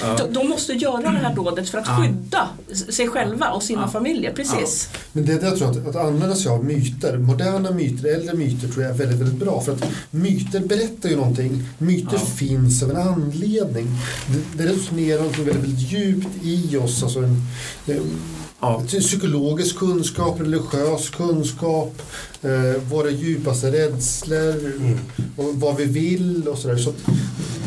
[0.01, 0.17] Ja.
[0.17, 1.97] De, de måste göra det här dådet för att Ja.
[2.03, 2.49] skydda
[2.91, 3.87] sig själva och sina Ja.
[3.87, 4.33] familjer.
[4.33, 4.89] Precis.
[5.11, 8.33] Men det är det jag tror att, att använda sig av myter, moderna myter, äldre
[8.35, 9.61] myter tror jag är väldigt, väldigt bra.
[9.61, 11.63] För att myter berättar ju någonting.
[11.77, 13.87] Myter finns av en anledning.
[14.27, 17.03] Det, det resonerar någonting väldigt, väldigt djupt i oss.
[17.03, 17.41] Alltså en,
[17.85, 18.19] en,
[18.61, 18.83] Ja.
[18.87, 22.01] Psykologisk kunskap, religiös kunskap,
[22.41, 24.97] eh, våra djupaste rädslor Mm.
[25.37, 26.77] och vad vi vill och sådär.
[26.77, 26.93] Så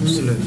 [0.03, 0.39] Absolut.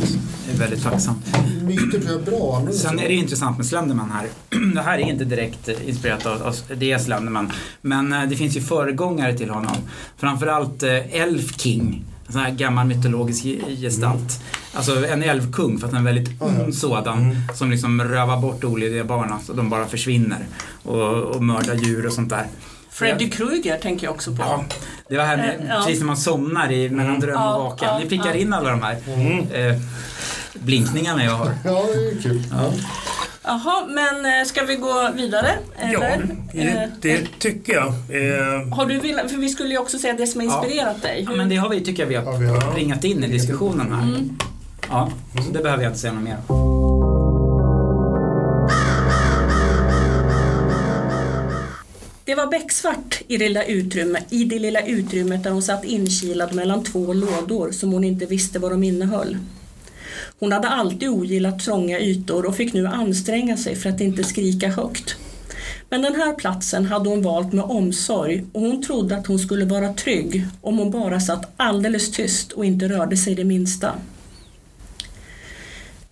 [0.46, 1.16] Jag är väldigt tacksam.
[1.62, 4.28] myter tror jag är bra sig Sen är det intressant med Slenderman här.
[4.76, 7.52] Det här är inte direkt inspirerat av, av det är Slenderman.
[7.82, 9.76] Men eh, det finns ju föregångare till honom.
[10.18, 12.06] Framförallt eh, Elf King.
[12.28, 14.42] En sån här gammal mytologisk ge- gestalt.
[14.74, 17.20] Alltså en älvkung, för att en väldigt ond sådan.
[17.20, 17.38] Mm.
[17.56, 20.46] Som liksom rövar bort olydiga barn, så de bara försvinner.
[20.84, 22.46] Och, och mördar djur och sånt där.
[22.90, 24.42] Freddy Krueger tänker jag också på.
[24.44, 24.64] Ja,
[25.10, 25.76] det var här med, Eh, ja.
[25.86, 27.20] precis när man somnar i, mellan Mm.
[27.22, 27.88] dröm och vaken.
[27.88, 28.34] ja, Ni prickar ja.
[28.36, 29.52] in alla de här Mm.
[29.52, 29.82] eh,
[30.54, 31.52] blinkningarna jag har.
[31.66, 32.44] Ja, det är kul.
[32.52, 32.72] Ja.
[33.48, 35.50] Jaha, men eh, ska vi gå vidare?
[35.80, 36.36] Ja, Eller?
[36.54, 37.88] det, Eh, det tycker jag.
[37.88, 40.64] Eh, Har du velat, för vi skulle ju också säga det som har Ja.
[40.64, 41.26] inspirerat dig.
[41.30, 44.04] Ja, men det har vi, tycker jag vi Ja, har ringat in i diskussionen här.
[44.04, 44.38] Mm.
[44.90, 45.10] Ja,
[45.46, 46.38] så det behöver jag inte säga något mer.
[52.26, 56.54] Det var becksvart i det, lilla utrymme, i det lilla utrymmet där hon satt inkilad
[56.56, 59.38] mellan två lådor som hon inte visste vad de innehöll.
[60.40, 64.70] Hon hade alltid ogillat trånga ytor och fick nu anstränga sig för att inte skrika
[64.70, 65.16] högt.
[65.90, 69.66] Men den här platsen hade hon valt med omsorg och hon trodde att hon skulle
[69.66, 73.94] vara trygg om hon bara satt alldeles tyst och inte rörde sig det minsta.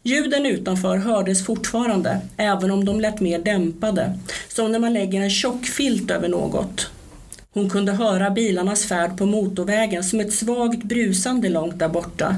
[0.04, 5.30] Ljuden utanför hördes fortfarande, även om de lät mer dämpade, som när man lägger en
[5.30, 6.90] tjock filt över något.
[7.54, 12.36] Hon kunde höra bilarnas färd på motorvägen som ett svagt brusande långt där borta.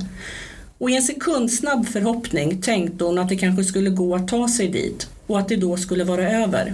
[0.77, 4.67] Och i en sekundsnabb förhoppning tänkte hon att det kanske skulle gå att ta sig
[4.67, 6.73] dit och att det då skulle vara över.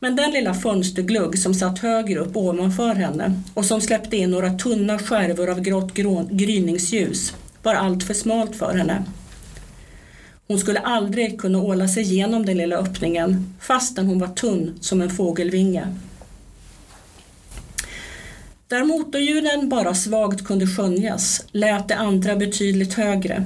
[0.00, 4.50] Men den lilla fönsterglugg som satt högre upp ovanför henne och som släppte in några
[4.50, 5.92] tunna skärvor av grått
[6.30, 9.04] gryningsljus var allt för smalt för henne.
[10.46, 15.02] Hon skulle aldrig kunna åla sig igenom den lilla öppningen fastän hon var tunn som
[15.02, 15.86] en fågelvinge.
[18.68, 23.44] Där motorljuden bara svagt kunde skönjas lät det andra betydligt högre.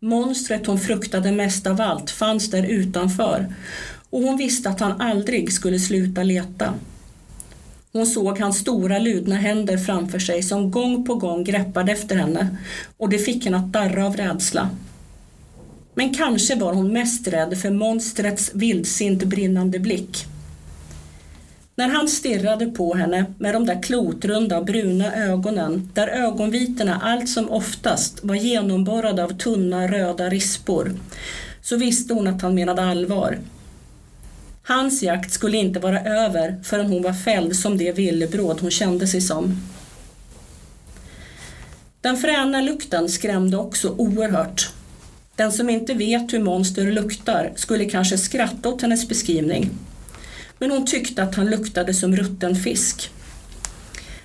[0.00, 3.54] Monstret hon fruktade mest av allt fanns där utanför
[4.10, 6.74] och hon visste att han aldrig skulle sluta leta.
[7.92, 12.56] Hon såg hans stora ludna händer framför sig som gång på gång greppade efter henne
[12.96, 14.70] och det fick henne att darra av rädsla.
[15.94, 20.26] Men kanske var hon mest rädd för monstrets vildsint brinnande blick.
[21.74, 27.50] När han stirrade på henne med de där klotrunda bruna ögonen där ögonvitorna allt som
[27.50, 30.92] oftast var genomborrade av tunna röda rispor
[31.62, 33.38] så visste hon att han menade allvar.
[34.62, 39.06] Hans jakt skulle inte vara över förrän hon var fälld som det villebråd hon kände
[39.06, 39.56] sig som.
[42.00, 44.70] Den fräna lukten skrämde också oerhört
[45.36, 49.70] den som inte vet hur monster luktar skulle kanske skratta åt hennes beskrivning.
[50.62, 53.10] Men hon tyckte att han luktade som rutten fisk.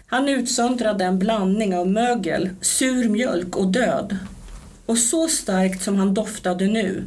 [0.05, 4.17] Han utsöndrade en blandning av mögel, sur mjölk och död.
[4.85, 7.05] Och så starkt som han doftade nu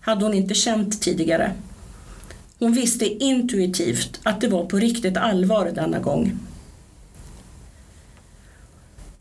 [0.00, 1.52] hade hon inte känt tidigare.
[2.58, 6.38] Hon visste intuitivt att det var på riktigt allvar denna gång.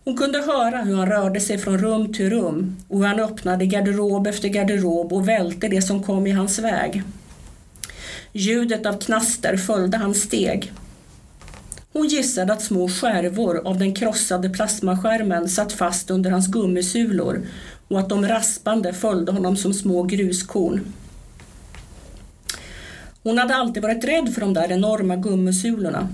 [0.03, 3.65] Hon kunde höra hur han rörde sig från rum till rum och hur han öppnade
[3.65, 7.03] garderob efter garderob och välte det som kom i hans väg.
[8.33, 10.73] Ljudet av knaster följde hans steg.
[11.93, 17.47] Hon gissade att små skärvor av den krossade plasmaskärmen satt fast under hans gummisulor
[17.87, 20.93] och att de raspande följde honom som små gruskorn.
[23.23, 26.09] Hon hade alltid varit rädd för de där enorma gummisulorna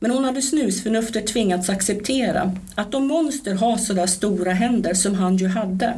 [0.00, 5.14] men hon hade snusförnuftet tvingats acceptera att om monster har så där stora händer som
[5.14, 5.94] han ju hade,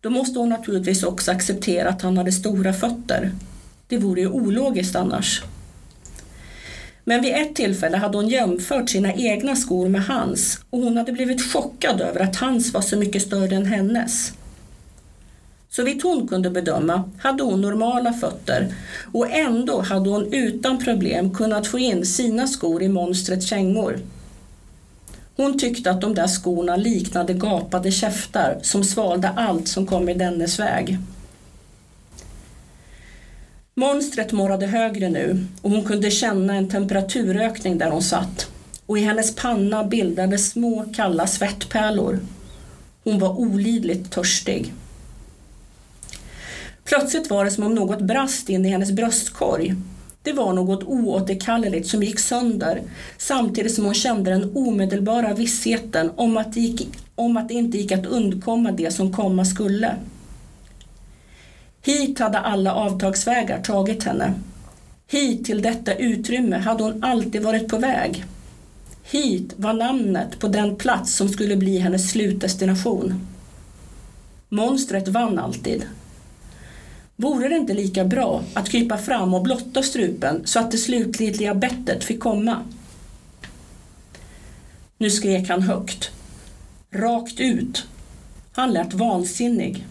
[0.00, 3.32] då måste hon naturligtvis också acceptera att han hade stora fötter.
[3.88, 5.42] Det vore ju ologiskt annars.
[7.04, 11.12] Men vid ett tillfälle hade hon jämfört sina egna skor med hans och hon hade
[11.12, 14.32] blivit chockad över att hans var så mycket större än hennes.
[15.70, 18.74] Så vitt hon kunde bedöma hade hon normala fötter
[19.12, 23.98] och ändå hade hon utan problem kunnat få in sina skor i monstrets kängor.
[25.36, 30.14] Hon tyckte att de där skorna liknade gapade käftar som svalde allt som kom i
[30.14, 30.98] dennes väg.
[33.76, 38.50] Monstret morrade högre nu och hon kunde känna en temperaturökning där hon satt
[38.86, 42.18] och i hennes panna bildades små kalla svettpärlor.
[43.04, 44.72] Hon var olidligt törstig.
[46.84, 49.74] Plötsligt var det som om något brast in i hennes bröstkorg.
[50.22, 52.82] Det var något oåterkalleligt som gick sönder
[53.18, 57.78] samtidigt som hon kände den omedelbara vissheten om att, det gick, om att det inte
[57.78, 59.96] gick att undkomma det som komma skulle.
[61.86, 64.34] Hit hade alla avtagsvägar tagit henne.
[65.06, 68.24] Hit till detta utrymme hade hon alltid varit på väg.
[69.02, 73.26] Hit var namnet på den plats som skulle bli hennes slutdestination.
[74.48, 75.86] Monstret vann alltid.
[77.16, 81.54] Vore det inte lika bra att krypa fram och blotta strupen så att det slutgiltiga
[81.54, 82.60] bettet fick komma?
[84.98, 86.10] Nu skrek han högt.
[86.90, 87.84] Rakt ut.
[88.52, 89.86] Han lät vansinnig.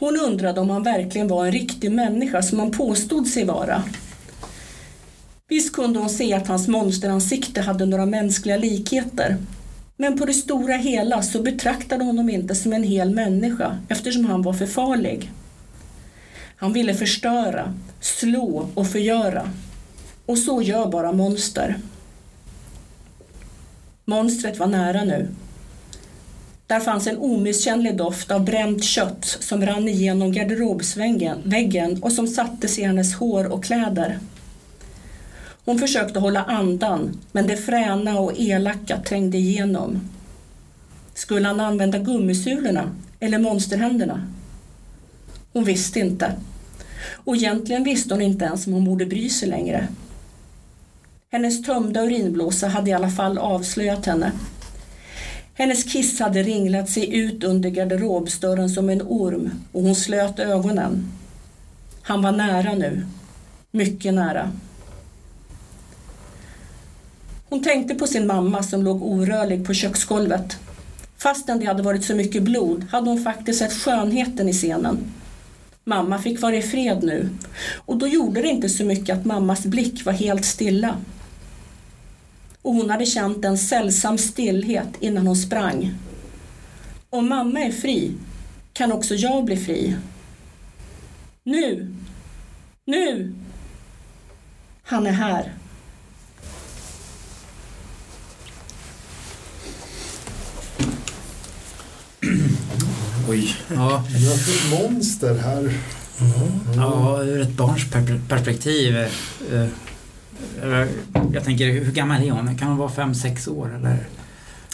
[0.00, 3.82] Hon undrade om han verkligen var en riktig människa som han påstod sig vara.
[5.48, 9.36] Visst kunde hon se att hans monsteransikte hade några mänskliga likheter.
[9.96, 14.24] Men på det stora hela så betraktade hon honom inte som en hel människa eftersom
[14.24, 15.32] han var för farlig.
[16.56, 19.50] Han ville förstöra, slå och förgöra.
[20.26, 21.78] Och så gör bara monster.
[24.04, 25.28] Monstret var nära nu.
[26.70, 32.78] Där fanns en omisskännlig doft av bränt kött som rann igenom garderobsväggen och som sattes
[32.78, 34.18] i hennes hår och kläder.
[35.64, 40.00] Hon försökte hålla andan, men det fräna och elaka trängde igenom.
[41.14, 44.26] Skulle han använda gummisulorna eller monsterhänderna?
[45.52, 46.32] Hon visste inte.
[47.12, 49.88] Och egentligen visste hon inte ens om hon borde bry sig längre.
[51.32, 54.32] Hennes tömda urinblåsa hade i alla fall avslöjat henne.
[55.54, 61.12] Hennes kiss hade ringlat sig ut under garderobsdörren som en orm och hon slöt ögonen.
[62.02, 63.06] Han var nära nu.
[63.70, 64.52] Mycket nära.
[67.48, 70.58] Hon tänkte på sin mamma som låg orörlig på köksgolvet.
[71.18, 74.98] Fastän det hade varit så mycket blod hade hon faktiskt sett skönheten i scenen.
[75.84, 77.28] Mamma fick vara i fred nu
[77.76, 80.96] och då gjorde det inte så mycket att mammas blick var helt stilla.
[82.62, 85.94] Och hon hade känt en sällsam stillhet innan hon sprang.
[87.10, 88.12] Om mamma är fri
[88.72, 89.96] kan också jag bli fri.
[91.44, 91.94] Nu!
[92.86, 93.32] Nu!
[94.82, 95.52] Han är här.
[103.28, 103.56] Oj.
[103.74, 104.04] Ja.
[104.18, 105.72] Vi har ett monster här.
[106.76, 108.94] ja, ur ett barns per- perspektiv.
[111.32, 112.56] Jag tänker, hur gammal är hon?
[112.58, 114.06] Kan hon vara fem sex år eller?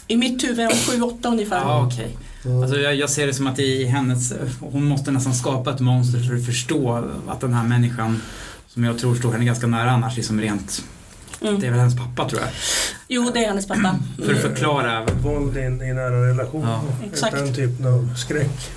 [0.07, 0.65] I mitt huvud är
[0.99, 1.57] hon 7-8 ungefär.
[1.61, 2.17] Ja, okej.
[2.63, 6.19] Alltså jag, jag ser det som att i hennes, hon måste nästan skapa ett monster
[6.21, 8.23] för att förstå att den här människan
[8.69, 10.83] som jag tror står henne ganska nära annars, liksom rent,
[11.41, 11.61] Mm.
[11.61, 12.51] det är väl hennes pappa tror jag.
[13.09, 13.99] Jo, det är hennes pappa.
[14.25, 15.07] För att förklara.
[15.23, 16.63] Våld i i nära relation.
[16.63, 16.83] Ja.
[17.13, 17.37] Exakt.
[17.37, 18.71] Den typen av skräck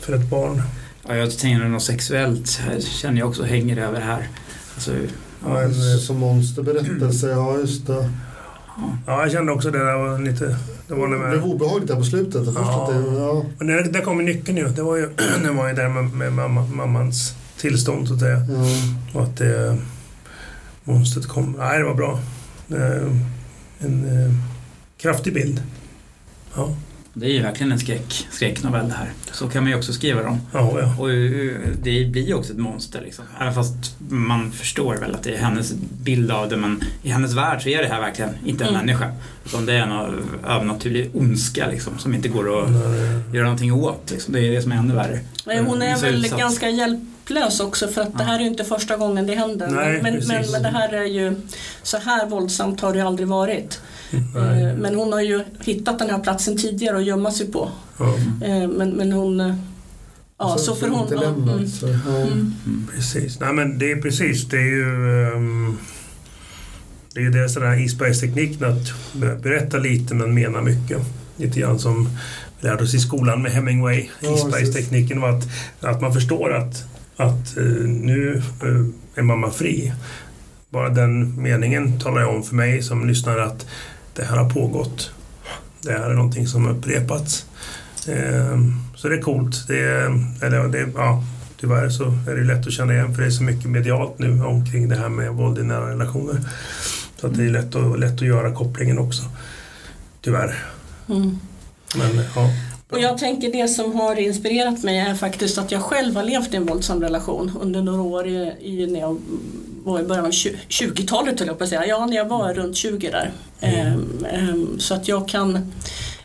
[0.00, 0.62] för ett barn.
[1.08, 4.28] Ja, jag tänker något sexuellt känner jag också hänger över här.
[4.74, 4.92] Alltså,
[5.44, 8.10] Ja, en, eh, Som monsterberättelse, ja just det.
[9.06, 10.56] ja, jag kände också det där var lite...
[10.88, 12.42] Det var Det blev obehagligt där på slutet.
[12.54, 12.90] Ja.
[12.92, 14.68] det, ja, Men där, där kommer nyckeln ju.
[14.68, 15.08] Det var ju,
[15.42, 18.38] det var ju där med, med mamma, mammans tillstånd så att säga.
[18.38, 18.64] ja.
[19.18, 19.76] Och att det
[20.84, 21.54] monstret kom.
[21.58, 22.18] Nej, det var bra.
[22.70, 23.12] Eh,
[23.80, 24.32] En eh,
[25.02, 25.62] kraftig bild.
[26.56, 26.68] Ja,
[27.14, 29.10] det är ju verkligen en skräck, skräcknovell det här.
[29.32, 30.40] Så kan man ju också skriva dem.
[30.52, 30.94] ja, ja.
[30.98, 33.24] Och eh, det blir ju också ett monster liksom.
[33.40, 33.74] Även fast
[34.08, 37.68] man förstår väl att det är hennes bild av det men i hennes värld så
[37.68, 38.86] är det här verkligen inte en Mm.
[38.86, 39.12] människa.
[39.46, 43.72] Utan det är en av- övernaturlig ondska liksom som inte går att När, göra någonting
[43.72, 44.10] åt.
[44.10, 44.32] Liksom.
[44.34, 45.20] Det är det som är ännu värre.
[45.46, 46.70] Nej, Hon är väl ganska
[47.30, 48.24] hjälplös också för att det Ja.
[48.24, 49.68] här är ju inte första gången det händer.
[49.70, 51.34] Nej, men, men, men det här är ju,
[51.82, 53.80] så här våldsamt har det ju aldrig varit.
[54.34, 54.62] nej.
[54.64, 57.70] Eh, Men hon har ju hittat den här platsen tidigare att gömma sig på.
[57.98, 58.14] Ja,
[58.46, 59.40] Eh, Men, men hon...
[59.40, 59.54] eh,
[60.40, 61.08] Ja, så för hon...
[61.10, 62.86] Ja, lämnat, mm, så, mm.
[62.94, 63.40] precis.
[63.40, 64.44] Nej, men det är precis.
[64.48, 65.26] Det är ju...
[65.32, 65.78] ehm,
[67.14, 70.98] det är ju det sådär isbergstekniken att be- berätta lite men mena mycket.
[71.36, 72.08] Lite grann som
[72.60, 74.08] vi lärde oss i skolan med Hemingway.
[74.20, 75.44] Ja, Isbergstekniken var att,
[75.80, 76.84] att man förstår att,
[77.18, 79.92] att eh, nu eh, är mamma fri.
[80.70, 83.66] Bara den meningen talar jag om för mig som lyssnar att
[84.14, 85.10] det här har pågått.
[85.82, 87.46] Det här är någonting som har upprepats.
[88.08, 89.68] Ehm, Så det är coolt.
[89.68, 91.24] Det är, eller, det, ja,
[91.60, 94.42] tyvärr så är det lätt att känna igen för det är så mycket medialt nu
[94.42, 96.40] omkring det här med våld i nära relationer.
[97.20, 99.22] Så att det är lätt att, lätt att göra kopplingen också.
[100.20, 100.64] Tyvärr.
[101.08, 101.38] Mm.
[101.96, 102.50] Men ja.
[102.90, 106.54] Och jag tänker det som har inspirerat mig är faktiskt att jag själv har levt
[106.54, 109.20] i en våldsam relation under några år i, i, när jag
[109.84, 111.86] var i början av 20 20-talet höll jag på att säga.
[111.86, 113.32] Ja, när jag var runt 20 där.
[113.60, 115.72] Ehm, ehm, så att jag kan,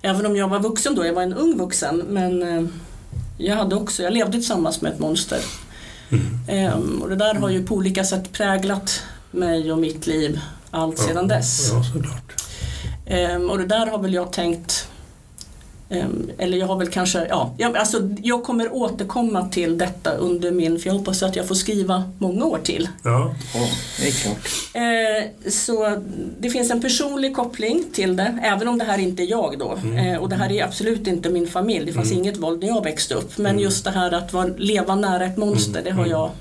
[0.01, 2.65] även om jag var vuxen då, jag var en ung vuxen, men eh,
[3.37, 5.39] jag hade också, jag levde tillsammans med ett monster.
[6.47, 10.39] Ehm, och det där har ju på olika sätt präglat mig och mitt liv
[10.71, 11.69] allt sedan dess.
[11.71, 12.43] Ja, såklart.
[13.05, 14.87] Ehm, och det där har väl jag tänkt
[16.37, 20.79] eller jag har väl kanske, ja, jag, alltså, jag kommer återkomma till detta under min,
[20.79, 22.89] för jag hoppas att jag får skriva många år till.
[23.03, 23.35] Ja,
[24.01, 24.47] det är klart.
[24.73, 26.01] Eh, så
[26.39, 29.77] det finns en personlig koppling till det, även om det här inte är jag då.
[29.97, 32.83] Eh, och det här är absolut inte min familj, det fanns inget våld när jag
[32.83, 33.37] växte upp.
[33.37, 36.31] Men just det här att vara, leva nära ett monster, det har jag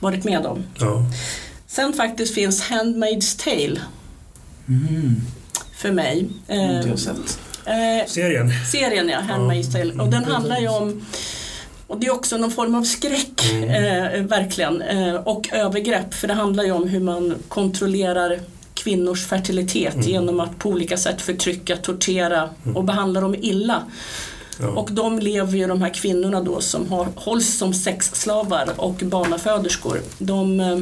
[0.00, 0.64] varit med om.
[0.78, 1.02] ja.
[1.66, 3.80] Sen faktiskt finns Handmaid's Tale
[4.68, 5.16] Mm.
[5.76, 6.26] för mig.
[6.46, 7.38] Det har inte jag sett.
[7.66, 8.50] Eh, Serien.
[8.72, 10.02] serien ja, Handmaid's Tale.
[10.02, 11.02] Och den handlar ju om
[11.92, 14.82] och det är också någon form av skräck, eh, verkligen.
[14.82, 18.40] Eh, och övergrepp, för det handlar ju om hur man kontrollerar
[18.74, 23.82] kvinnors fertilitet genom att på olika sätt förtrycka, tortera och behandla dem illa.
[24.60, 24.68] Ja.
[24.68, 30.00] Och de lever ju, de här kvinnorna då som har, hålls som sexslavar och barnaföderskor,
[30.18, 30.78] de eh,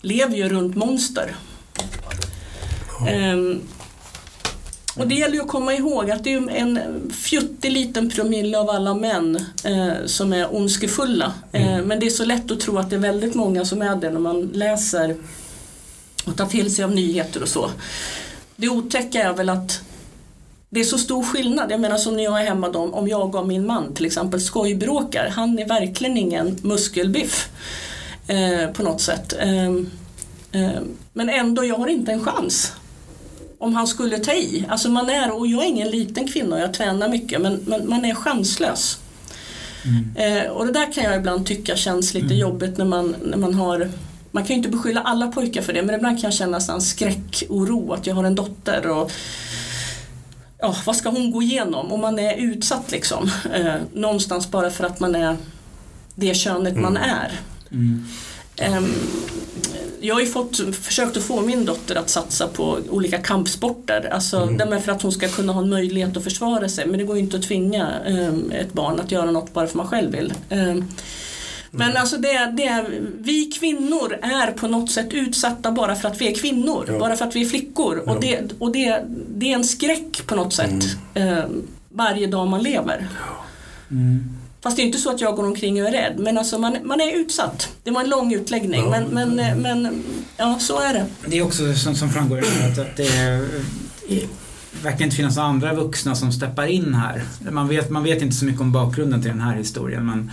[0.00, 1.34] lever ju runt monster.
[3.08, 3.60] Ehm,
[4.96, 6.80] och det gäller ju att komma ihåg att det är en
[7.12, 11.32] fjuttig liten promille av alla män eh, som är ondskefulla.
[11.52, 13.96] Eh, men det är så lätt att tro att det är väldigt många som är
[13.96, 15.16] det när man läser
[16.24, 17.70] och ta till sig av nyheter och så.
[18.56, 19.80] Det otäcka är väl att
[20.74, 21.70] det är så stor skillnad.
[21.70, 24.40] Jag menar som när jag är hemma då, om jag och min man till exempel
[24.40, 25.28] skojbråkar.
[25.28, 27.48] Han är verkligen ingen muskelbiff
[28.26, 29.34] eh, på något sätt.
[29.38, 29.66] Eh,
[30.62, 30.80] eh,
[31.12, 32.72] men ändå, jag har inte en chans.
[33.64, 34.64] Om han skulle ta i.
[34.68, 38.04] Alltså man är, och jag är ingen liten kvinna, jag tränar mycket, men, men man
[38.04, 38.98] är chanslös.
[39.84, 40.16] Mm.
[40.16, 42.38] Eh, och det där kan jag ibland tycka känns lite mm.
[42.38, 43.90] jobbigt när man, när man har
[44.30, 46.80] man kan ju inte beskylla alla pojkar för det men ibland kan jag känna en
[46.80, 49.12] skräckoro att jag har en dotter och
[50.58, 51.92] ja, vad ska hon gå igenom?
[51.92, 53.30] om man är utsatt liksom.
[53.54, 55.36] Eh, någonstans bara för att man är
[56.14, 56.82] det könet mm.
[56.82, 57.40] man är.
[57.70, 58.94] Um,
[60.04, 64.08] jag har ju fått, försökt att få min dotter att satsa på olika kampsporter.
[64.12, 64.82] Alltså, mm.
[64.82, 66.86] för att hon ska kunna ha en möjlighet att försvara sig.
[66.86, 69.76] Men det går ju inte att tvinga um, ett barn att göra något bara för
[69.76, 70.32] man själv vill.
[70.50, 70.88] Um,
[71.70, 72.00] men mm.
[72.00, 72.86] alltså det, det,
[73.18, 76.98] vi kvinnor är på något sätt utsatta bara för att vi är kvinnor, ja.
[76.98, 78.02] bara för att vi är flickor.
[78.06, 78.12] Ja.
[78.12, 80.84] Och, det, och det, det är en skräck på något sätt
[81.14, 81.38] mm.
[81.38, 81.44] eh,
[81.88, 83.08] varje dag man lever.
[83.90, 84.43] Mm.
[84.64, 86.76] Fast det är inte så att jag går omkring och är rädd, men alltså man,
[86.84, 87.68] man är utsatt.
[87.82, 88.90] Det var en lång utläggning, ja.
[88.90, 90.04] men, men, eh, men
[90.36, 91.06] ja, så är det.
[91.26, 93.48] Det är också som, som framgår att, att det är,
[94.82, 97.22] verkar inte finnas andra vuxna som steppar in här.
[97.50, 100.30] Man vet, man vet inte så mycket om bakgrunden till den här historien, men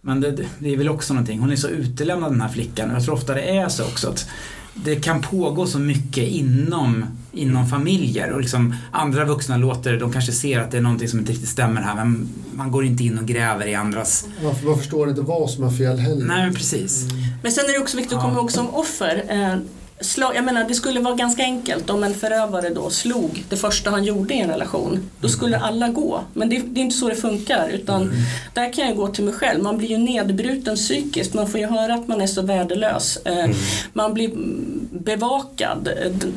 [0.00, 2.90] men det, det, är väl också någonting, hon är så utelämnad den här flickan.
[2.90, 4.28] Jag tror ofta det är så också att
[4.74, 10.32] det kan pågå så mycket inom, inom familjer och liksom andra vuxna låter, de kanske
[10.32, 13.18] ser att det är någonting som inte riktigt stämmer här men man går inte in
[13.18, 14.26] och gräver i andras...
[14.42, 16.26] Man, man förstår inte vad som är fel heller.
[16.26, 17.02] Nej men precis.
[17.02, 17.24] Mm.
[17.42, 19.58] Men sen är det också viktigt att komma ihåg som offer, eh,
[20.00, 23.90] slag, jag menar det skulle vara ganska enkelt om en förövare då slog det första
[23.90, 25.10] han gjorde i en relation.
[25.20, 25.68] Då skulle mm.
[25.68, 26.20] alla gå.
[26.34, 28.14] Men det, det är inte så det funkar utan mm.
[28.54, 29.62] där kan jag gå till mig själv.
[29.62, 31.34] Man blir ju nedbruten psykiskt.
[31.34, 33.18] Man får ju höra att man är så värdelös.
[33.24, 33.56] Eh, mm.
[33.92, 34.30] Man blir
[34.90, 35.88] bevakad.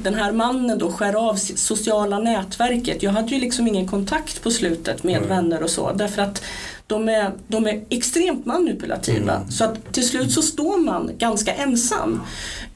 [0.03, 3.03] Den här mannen då skär av sociala nätverket.
[3.03, 6.43] Jag hade ju liksom ingen kontakt på slutet med vänner och så därför att
[6.87, 9.35] de är, de är extremt manipulativa.
[9.35, 9.51] Mm.
[9.51, 12.21] Så att till slut så står man ganska ensam.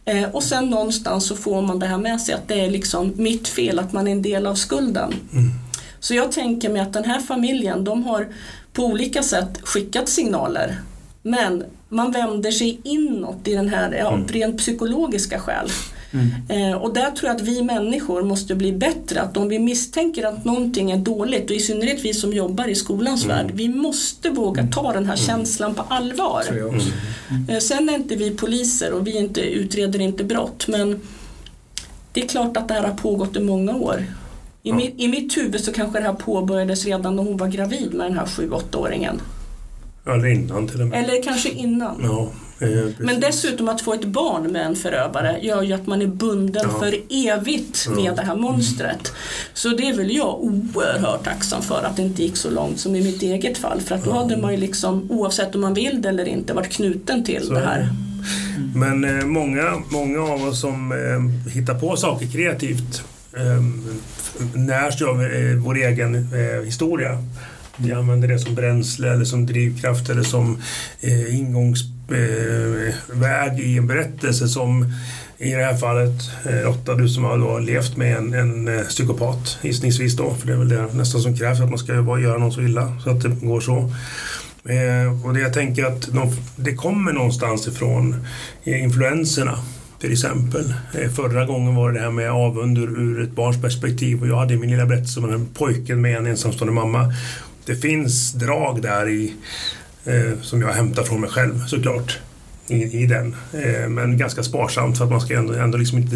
[0.06, 3.14] Eh, och sen någonstans så får man det här med sig att det är liksom
[3.16, 5.14] mitt fel att man är en del av skulden.
[5.34, 5.52] Mm.
[6.00, 8.28] Så jag tänker mig att den här familjen de har
[8.74, 10.82] på olika sätt skickat signaler.
[11.22, 14.28] Men man vänder sig inåt i den här ja, mm.
[14.28, 15.70] rent psykologiska skäl.
[16.16, 16.72] Mm.
[16.72, 19.22] Eh, och där tror jag att vi människor måste bli bättre.
[19.22, 22.76] Att om vi misstänker att någonting är dåligt och i synnerhet vi som jobbar i
[22.76, 23.38] skolans mm.
[23.38, 23.52] värld.
[23.54, 25.26] Vi måste våga ta den här mm.
[25.26, 26.44] känslan på allvar.
[26.50, 26.80] Mm.
[27.50, 30.68] Eh, sen är inte vi poliser och vi inte, utreder inte brott.
[30.68, 31.02] Men
[32.14, 34.06] det är klart att det här har pågått i många år.
[34.64, 34.76] I, ja.
[34.76, 38.06] mitt, I mitt huvud så kanske det här påbörjades redan när hon var gravid med
[38.06, 39.22] den här 7-8-åringen.
[40.06, 41.03] Eller innan till och med.
[41.03, 42.01] Eller kanske innan.
[42.03, 42.32] Ja.
[42.60, 46.08] Eh, Men dessutom att få ett barn med en förövare gör ju att man är
[46.08, 46.80] bunden ja.
[46.80, 48.14] för evigt med ja.
[48.16, 49.12] det här monstret.
[49.53, 52.95] Så det är väl jag oerhört tacksam för att det inte gick så långt som
[52.95, 53.82] i mitt eget fall.
[53.82, 56.72] För att då hade man ju liksom, oavsett om man vill det eller inte, varit
[56.72, 57.53] knuten till så.
[57.53, 57.89] det här.
[58.76, 63.03] Men eh, många, många av oss som eh, hittar på saker kreativt
[63.38, 63.62] eh,
[64.53, 67.18] närs av eh, vår egen eh, historia.
[67.78, 70.62] Vi använder det som bränsle eller som drivkraft eller som
[71.02, 71.92] eh, ingångsväg
[73.54, 74.94] eh, i en berättelse som
[75.38, 78.82] i det här fallet eh, Lotta, du som har då levt med en, en eh,
[78.82, 82.38] psykopat gissningsvis då, för det är väl det nästan som krävs att man ska göra
[82.38, 83.92] någon så illa så att det går så.
[84.70, 88.26] Eh, och det jag tänker att de, det kommer någonstans ifrån
[88.64, 89.60] eh, influenserna
[90.00, 90.74] till exempel.
[90.94, 94.28] Eh, förra gången var det det här med avund ur, ur ett barns perspektiv och
[94.28, 97.14] jag hade min lilla berättelse om en pojken med en ensamstående mamma
[97.66, 99.34] det finns drag där i
[100.05, 102.20] eh, som jag hämtar från mig själv såklart.
[102.68, 103.36] I, i den.
[103.53, 106.16] Eh, men ganska sparsamt för att man ska ändå, ändå liksom inte...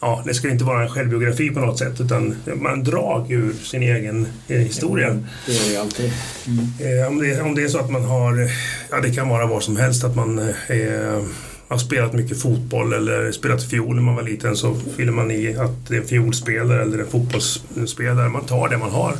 [0.00, 3.82] Ja, det ska inte vara en självbiografi på något sätt utan man drag ur sin
[3.82, 5.22] egen eh, historia.
[5.46, 6.12] Det är det alltid.
[6.46, 7.00] Mm.
[7.00, 8.50] Eh, om, det, om det är så att man har...
[8.90, 11.22] Ja, det kan vara vad som helst att man eh,
[11.68, 15.56] har spelat mycket fotboll eller spelat fiol när man var liten så fyller man i
[15.56, 18.28] att det är en fiolspelare eller en fotbollsspelare.
[18.28, 19.16] Man tar det man har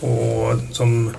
[0.00, 1.10] och som,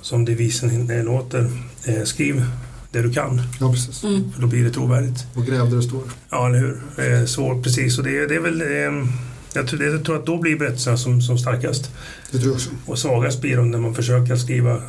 [0.00, 1.50] som devisen låter,
[1.86, 2.44] eh, skriv
[2.92, 3.42] det du kan.
[3.60, 4.04] Ja, precis.
[4.04, 4.32] Mm.
[4.32, 5.26] För då blir det trovärdigt.
[5.34, 6.02] Och gräv där det står.
[6.30, 6.80] Ja, eller hur.
[6.96, 8.60] Eh, så, precis, och det, det är väl...
[8.60, 9.08] Eh,
[9.54, 11.90] jag tror, jag tror att då blir berättelserna som, som starkast.
[12.30, 12.70] Det tror jag också.
[12.86, 14.82] Och svagast blir de när man försöker skriva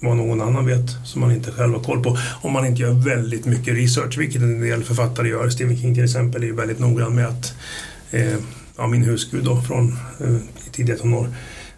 [0.00, 2.18] vad någon annan vet som man inte själv har koll på.
[2.42, 5.48] Om man inte gör väldigt mycket research, vilket en del författare gör.
[5.48, 7.54] Stephen King till exempel är ju väldigt noggrann med att
[8.10, 8.36] eh,
[8.76, 10.36] ja, min husgud då från eh,
[10.72, 11.28] tidiga tonår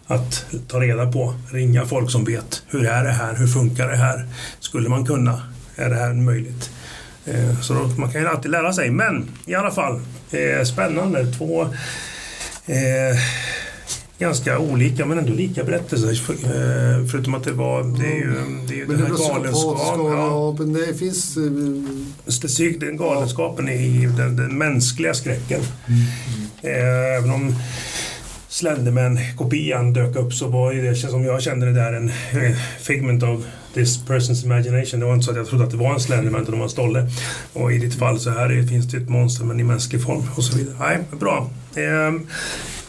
[0.09, 3.97] att ta reda på, ringa folk som vet hur är det här, hur funkar det
[3.97, 4.25] här,
[4.59, 5.41] skulle man kunna,
[5.75, 6.69] är det här möjligt?
[7.25, 8.89] Eh, så då, man kan ju alltid lära sig.
[8.91, 10.01] Men i alla fall,
[10.31, 11.33] eh, spännande.
[11.33, 11.61] Två
[12.65, 13.17] eh,
[14.19, 16.09] ganska olika men ändå lika berättelser.
[16.29, 18.33] Eh, förutom att det var, det är ju,
[18.67, 20.05] det är ju Men den här galenskapen.
[20.05, 21.37] Ja, ja, men det finns...
[21.37, 25.61] eh, den galenskapen i den, den mänskliga skräcken.
[26.61, 27.55] Eh, även om
[28.59, 33.23] Slenderman-kopian dök upp så var ju det som jag kände det där en eh, figment
[33.23, 34.99] of this person's imagination.
[34.99, 36.65] Det var inte så att jag trodde att det var en Slenderman utan det var
[36.65, 37.09] en stolle.
[37.53, 40.23] Och i ditt fall så här är, finns det ett monster men i mänsklig form
[40.35, 40.75] och så vidare.
[40.79, 41.49] Nej, bra.
[41.75, 42.27] Ehm,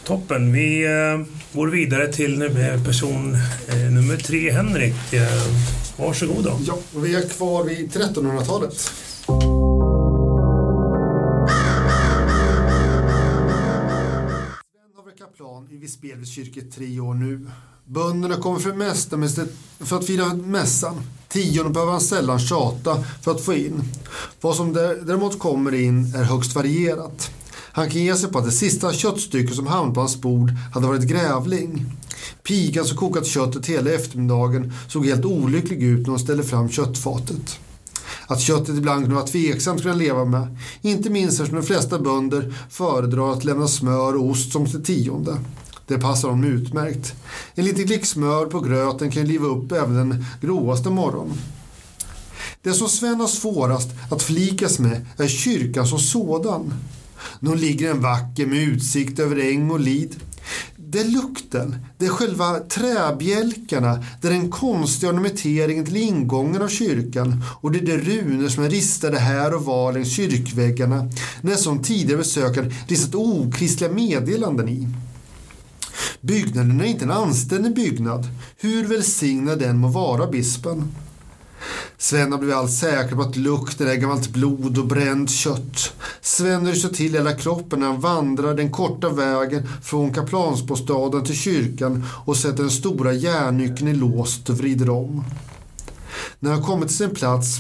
[0.05, 0.53] toppen.
[0.53, 2.51] Vi eh, går vidare till
[2.87, 3.37] person
[3.69, 5.13] eh, nummer tre, Henrik.
[5.13, 5.27] Ehm,
[5.97, 6.59] varsågod då.
[6.67, 8.93] Ja, och vi är kvar vid 1300-talet.
[15.73, 17.47] Vi plan i kyrka i tre år nu.
[17.85, 19.17] Bönderna kommer för, mästa,
[19.79, 21.03] för att fira mässan.
[21.29, 23.83] Tionde behöver han sällan tjata för att få in.
[24.41, 27.31] Vad som däremot kommer in är högst varierat.
[27.53, 30.87] Han kan ge sig på att det sista köttstycket som hamnade på hans bord hade
[30.87, 31.87] varit grävling.
[32.43, 37.59] Pigan som kokat köttet hela eftermiddagen såg helt olycklig ut när hon ställde fram köttfatet.
[38.27, 40.57] Att köttet ibland kunde vara tveksamt skulle han leva med.
[40.83, 45.39] Inte minst eftersom de flesta bönder föredrar att lämna smör och ost som till tionde.
[45.91, 47.15] Det passar honom utmärkt.
[47.55, 51.33] En liten klick smör på gröten kan ju liva upp även den gråaste morgon.
[52.63, 56.75] Det som Sven har svårast att flikas med är kyrkan som sådan.
[57.41, 60.17] Nu ligger den vacker med utsikt över äng och lid.
[60.77, 66.69] Det är lukten, det är själva träbjälkarna, det är den konstiga ornamenteringen till ingången av
[66.69, 71.11] kyrkan och det är de runor som är ristade här och var längs kyrkväggarna
[71.41, 74.89] när som tidigare besökare ristat okristliga meddelanden i.
[76.21, 80.93] Byggnaden är inte en anständig byggnad, hur välsignad den må vara bispen.
[81.99, 85.93] Sven har blivit allt säker på att lukten är gammalt blod och bränt kött.
[86.21, 92.05] Sven ryser till hela kroppen när han vandrar den korta vägen från kaplansbostaden till kyrkan
[92.25, 95.25] och sätter den stora järnnyckeln i låst och vrider om.
[96.39, 97.57] När han kommit till sin plats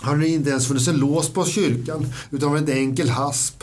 [0.00, 3.62] har det inte ens funnits en lås på kyrkan utan var en enkel hasp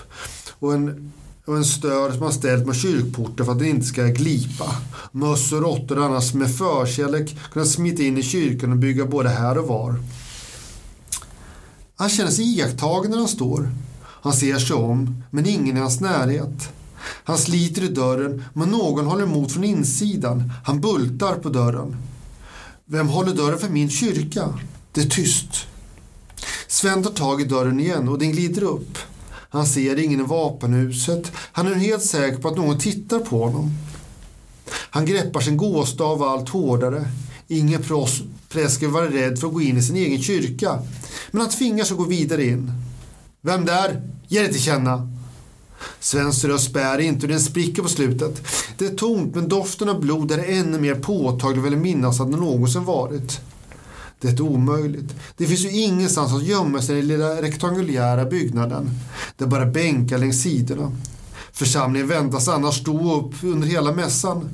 [0.59, 1.11] och en,
[1.45, 4.75] och en stör som han ställt med kyrkporten för att den inte ska glipa.
[5.11, 9.29] Möss och råttor har annars med förkärlek kunnat smita in i kyrkan och bygga både
[9.29, 9.95] här och var.
[11.95, 13.71] Han känner sig iakttagen när han står.
[14.03, 16.69] Han ser sig om, men ingen i hans närhet.
[17.23, 20.53] Han sliter i dörren, men någon håller emot från insidan.
[20.65, 21.97] Han bultar på dörren.
[22.85, 24.59] Vem håller dörren för min kyrka?
[24.91, 25.67] Det är tyst.
[26.67, 28.97] Sven tar tag i dörren igen och den glider upp.
[29.53, 31.31] Han ser ingen i vapenhuset.
[31.35, 33.71] Han är helt säker på att någon tittar på honom.
[34.69, 37.05] Han greppar sin gåstav allt hårdare.
[37.47, 37.83] Ingen
[38.49, 40.79] präst ska vara rädd för att gå in i sin egen kyrka.
[41.31, 42.71] Men han tvingas att gå vidare in.
[43.41, 44.01] Vem där?
[44.27, 45.11] Ge dig till känna.
[45.99, 48.41] Svens röst bär inte och den spricker på slutet.
[48.77, 52.37] Det är tomt men doften av blod är ännu mer påtaglig än minnas att det
[52.37, 53.41] någonsin varit.
[54.21, 55.15] Det är omöjligt.
[55.37, 58.89] Det finns ju ingenstans att gömma sig i den lilla rektangulära byggnaden.
[59.37, 60.91] Det är bara bänkar längs sidorna.
[61.51, 64.49] Församlingen väntas annars stå upp under hela mässan.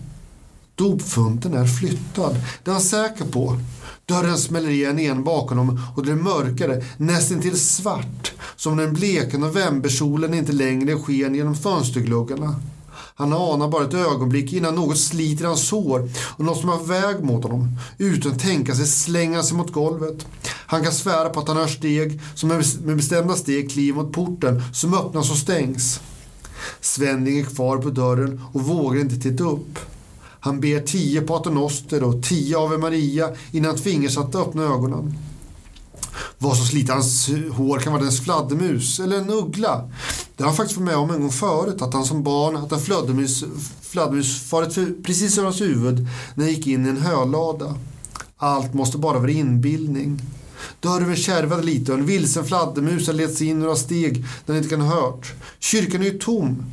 [0.75, 2.35] Dopfunten är flyttad.
[2.63, 3.59] Det är han säker på.
[4.05, 8.33] Dörren smäller igen igen bakom honom och det är mörkare, nästintill svart.
[8.55, 12.55] Som den bleka novembersolen inte längre sken genom fönstergluggarna.
[13.17, 17.23] Han anar bara ett ögonblick innan något sliter hans sår och något som har väg
[17.23, 17.77] mot honom.
[17.97, 20.27] Utan att tänka sig slänger han sig mot golvet.
[20.45, 22.49] Han kan svära på att han hör steg som
[22.83, 25.99] med bestämda steg kliver mot porten som öppnas och stängs.
[26.81, 29.79] Sven ligger kvar på dörren och vågar inte titta upp.
[30.39, 35.17] Han ber tio paternoster och tio Ave Maria innan han tvingas att öppna ögonen.
[36.37, 39.91] Vad som sliter hans hår kan vara en fladdermus eller en uggla.
[40.35, 42.71] Det har han faktiskt varit med om en gång förut, att han som barn att
[42.71, 43.43] en fladdermus,
[43.81, 47.75] fladdermus farit precis över hans huvud när han gick in i en hölada.
[48.37, 50.21] Allt måste bara vara inbildning.
[50.79, 54.81] Dörren kärvade lite och en vilsen fladdermus har sig in några steg den inte kan
[54.81, 55.33] ha hört.
[55.59, 56.65] Kyrkan är ju tom.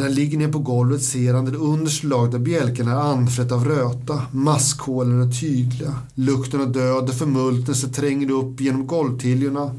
[0.00, 3.64] När han ligger ner på golvet ser han det understa laget bjälkarna är anfrätt av
[3.64, 4.22] röta.
[4.32, 5.94] Maskhålen är tydliga.
[6.14, 9.74] Lukten av död och förmultnelse tränger upp genom golvtiljorna.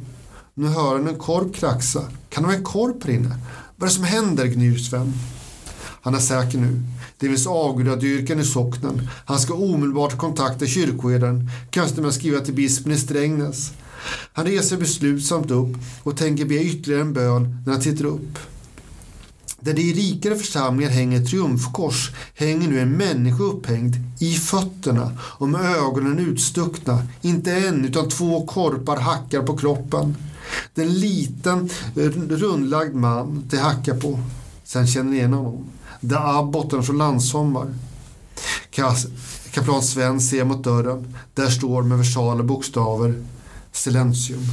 [0.54, 2.02] Nu hör han en korp kraxa.
[2.30, 3.38] Kan det vara en korp här inne?
[3.76, 5.14] Vad är det som händer, gnyr Sven.
[6.02, 6.82] Han är säker nu.
[7.18, 9.08] Det finns avgudadyrkan i socknen.
[9.26, 11.50] Han ska omedelbart kontakta kyrkoherden.
[11.70, 13.72] Kanske med och skriva till bispen i Strängnäs.
[14.34, 18.40] Han reser beslutsamt upp och tänker be ytterligare en bön när han tittar upp.
[19.64, 25.50] Där det i rikare församlingar hänger triumfkors hänger nu en människa upphängd i fötterna och
[25.50, 27.08] med ögonen utstuckna.
[27.22, 30.16] Inte en utan två korpar hackar på kroppen.
[30.74, 34.20] Det är en liten eh, rundlagd man det hackar på.
[34.64, 35.66] Sen känner ni igen honom.
[36.00, 37.74] Det är abboten från Landssommar.
[39.52, 41.16] Kaplan Sven ser mot dörren.
[41.34, 43.24] Där står med versala bokstäver
[43.72, 44.46] Silentium.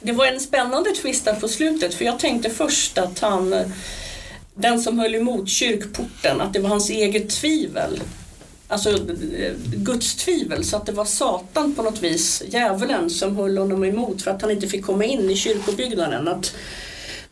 [0.00, 3.54] Det var en spännande twist där på slutet för jag tänkte först att han
[4.56, 8.00] den som höll emot kyrkporten, att det var hans eget tvivel.
[8.68, 8.98] Alltså
[9.76, 14.22] Guds tvivel, så att det var Satan på något vis, djävulen, som höll honom emot
[14.22, 16.28] för att han inte fick komma in i kyrkobyggnaden.
[16.28, 16.54] Att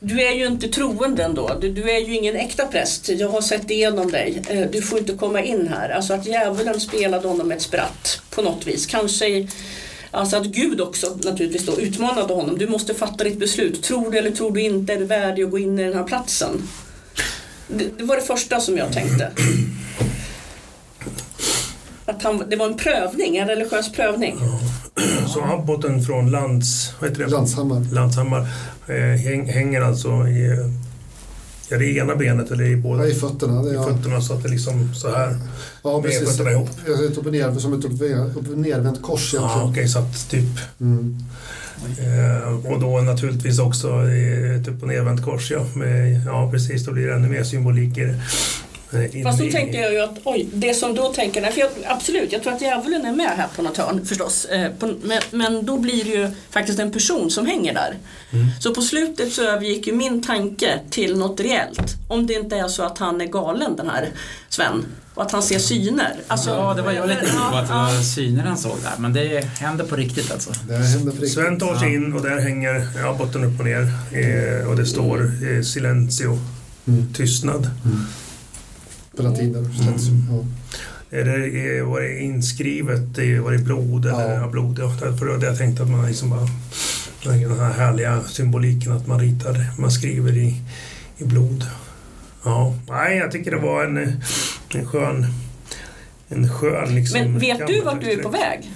[0.00, 3.40] du är ju inte troende ändå, du, du är ju ingen äkta präst, jag har
[3.40, 5.90] sett igenom dig, eh, du får inte komma in här.
[5.90, 8.86] Alltså att djävulen spelade honom ett spratt på något vis.
[8.86, 9.48] Kanske
[10.14, 12.58] Alltså att Gud också naturligtvis då utmanade honom.
[12.58, 13.82] Du måste fatta ditt beslut.
[13.82, 14.92] Tror du eller tror du inte?
[14.92, 16.62] Är du värdig att gå in i den här platsen?
[17.68, 19.30] Det, det var det första som jag tänkte.
[22.06, 24.36] Att han, det var en prövning, en religiös prövning.
[25.34, 27.30] Så abboten från Lands, vad heter det?
[27.30, 28.40] Landshammar, Landshammar
[28.88, 30.70] eh, häng, hänger alltså i,
[31.70, 33.02] är det i ena benet eller i båda?
[33.02, 33.62] Ja, i fötterna.
[33.62, 35.36] Det, I fötterna så att det liksom så här.
[35.82, 36.40] Ja, med precis.
[36.40, 36.68] ihop.
[37.10, 39.58] Ett upp och ner, som ett upp och nervänt kors egentligen.
[39.58, 40.58] Ja, okej, så att typ.
[40.80, 41.16] Mm.
[41.98, 43.88] Eh, och då naturligtvis också
[44.56, 45.66] ett upp och nervänt kors, ja.
[45.74, 46.84] Med, ja, precis.
[46.84, 48.08] Då blir det ännu mer symboliker.
[48.08, 48.63] eh, in
[49.24, 52.32] Fast då tänkte jag ju att, oj, det som då tänker, nej, för jag, absolut,
[52.32, 54.44] jag tror att djävulen är med här på något hörn förstås.
[54.44, 57.94] Eh, på, men, men då blir det ju faktiskt en person som hänger där.
[58.32, 58.46] Mm.
[58.60, 61.94] Så på slutet så övergick ju min tanke till något reellt.
[62.08, 64.08] Om det inte är så att han är galen den här
[64.48, 64.84] Sven.
[65.14, 66.16] Och att han ser syner.
[66.26, 68.92] Alltså, Ja, det var jag lite inne på att det var syner han såg där.
[68.98, 70.50] Men det händer på riktigt alltså.
[70.68, 71.32] Det händer på riktigt.
[71.32, 73.80] Sven tar sig in och där hänger ja, botten upp och ner
[74.12, 76.38] eh, och det står eh, silencio,
[76.86, 77.12] Mm.
[77.14, 77.70] tystnad.
[79.16, 79.62] På latin Mm.
[79.64, 79.72] där.
[79.72, 80.44] Silentium, Ja.
[81.18, 84.06] Är det, var det inskrivet, i- var det i blod?
[84.06, 84.40] Eller, Ja.
[84.40, 84.48] ja.
[84.48, 84.96] blod ja.
[85.00, 86.48] Därför hade jag tänkt att man liksom bara,
[87.24, 90.60] den här härliga symboliken att man ritar, man skriver i,
[91.18, 91.64] i blod.
[92.44, 93.96] Ja, nej jag tycker det var en,
[94.74, 95.26] en skön,
[96.28, 97.20] en skön liksom...
[97.20, 98.70] men vet du vart du är på väg?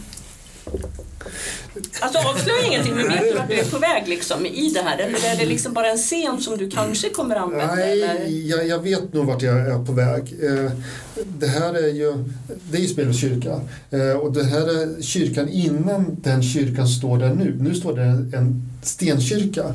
[2.00, 4.98] Alltså avslöja ingenting, men vet du vart du är på väg liksom i det här?
[4.98, 7.74] Eller är det liksom bara en scen som du kanske kommer använda?
[7.74, 10.34] Nej, jag, jag vet nog vart jag är på väg.
[10.42, 10.70] Eh,
[11.38, 12.24] det här är ju,
[12.70, 13.60] det är ju Spelens kyrka.
[13.90, 17.56] Eh, och det här är kyrkan innan den kyrkan står där nu.
[17.60, 18.02] Nu står det
[18.36, 19.74] en stenkyrka.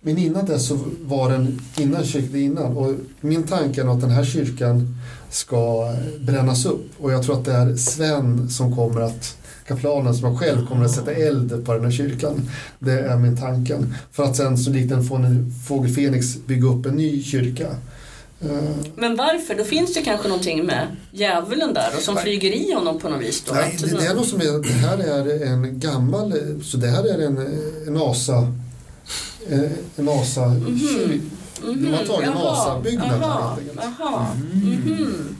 [0.00, 2.76] Men innan det så var den innan kyrkan innan.
[2.76, 4.96] Och min tanke är att den här kyrkan
[5.30, 6.90] ska brännas upp.
[6.98, 9.36] Och jag tror att det är Sven som kommer att
[9.66, 12.50] kaplanen som själv kommer att sätta eld på den här kyrkan.
[12.78, 13.94] Det är min tanken.
[14.12, 15.04] För att sen så likt en
[15.68, 17.66] fågel Fenix bygga upp en ny kyrka.
[18.40, 18.48] Eh,
[18.96, 19.54] Men varför?
[19.54, 22.24] Då finns det kanske någonting med djävulen där och som Nej.
[22.24, 23.42] flyger i honom på något vis.
[23.48, 23.54] Då.
[23.54, 26.32] Nej, det, det är nog som är, det här är en gammal,
[26.64, 27.38] så det här är en,
[27.86, 28.52] en asa,
[29.50, 29.60] eh,
[29.96, 31.20] en asa, kyr-
[31.64, 33.80] Mhm, de har tagit en asabyggnad här helt enkelt.
[34.00, 35.36] jaha, mhm.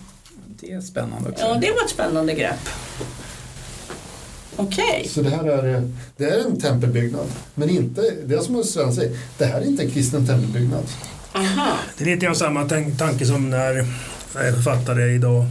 [0.60, 1.44] Det är spännande också.
[1.44, 2.68] Ja, det var ett spännande grepp.
[4.56, 5.08] Okej.
[5.10, 9.16] Så det här är, det är en tempelbyggnad, men inte, det är som Sven säger,
[9.38, 10.84] det här är inte en kristen tempelbyggnad.
[11.32, 11.76] Aha.
[11.98, 13.86] Det är lite grann samma tan- tanke som när
[14.54, 15.44] författare idag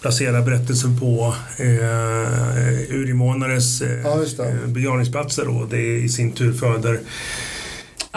[0.00, 4.18] placerar berättelsen på eh, urinvånares eh, Ja,
[4.66, 7.00] begravningsplatser och det i sin tur föder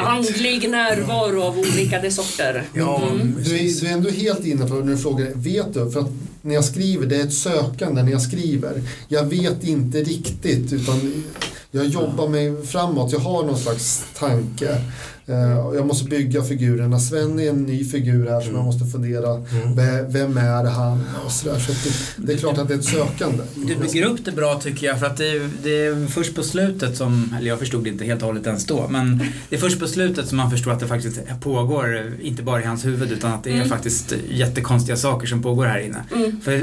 [0.07, 2.63] Andlig närvaro av olika de sorter.
[2.73, 3.35] Ja, Mm.
[3.43, 5.91] Du är, du är ändå helt inne på när du frågar, vet du?
[5.91, 8.81] För att när jag skriver, det är ett sökande när jag skriver.
[9.07, 11.23] Jag vet inte riktigt utan
[11.71, 13.11] jag jobbar mig framåt.
[13.11, 14.81] Jag har någon slags tanke.
[15.29, 16.99] Eh, Jag måste bygga figurerna.
[16.99, 19.29] Sven är en ny figur här som jag måste fundera.
[19.33, 19.75] Mm.
[19.75, 21.03] ve- Vem är han?
[21.25, 21.59] Och så där.
[21.59, 23.43] Så det, det är klart att det är ett sökande.
[23.55, 26.43] Du bygger upp det bra tycker jag för att det är, det är först på
[26.43, 29.59] slutet som, eller jag förstod det inte helt och hållet ens då, men det är
[29.59, 33.11] först på slutet som man förstår att det faktiskt pågår, inte bara i hans huvud
[33.11, 33.69] utan att det är Mm.
[33.69, 36.03] faktiskt jättekonstiga saker som pågår här inne.
[36.15, 36.41] Mm.
[36.41, 36.61] För eh,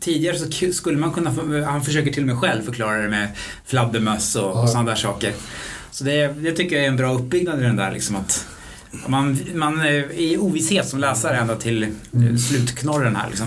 [0.00, 1.30] tidigare så ku- skulle man kunna,
[1.66, 3.28] han försöker till och med själv förklara det med
[3.66, 4.62] fladdermöss och, Ja.
[4.62, 5.32] och sådana där saker.
[5.90, 8.46] Så det, det tycker jag är en bra uppbyggnad i den där liksom att
[9.06, 13.46] man, man är i ovisshet som läsare ända till eh, slutknorren här liksom.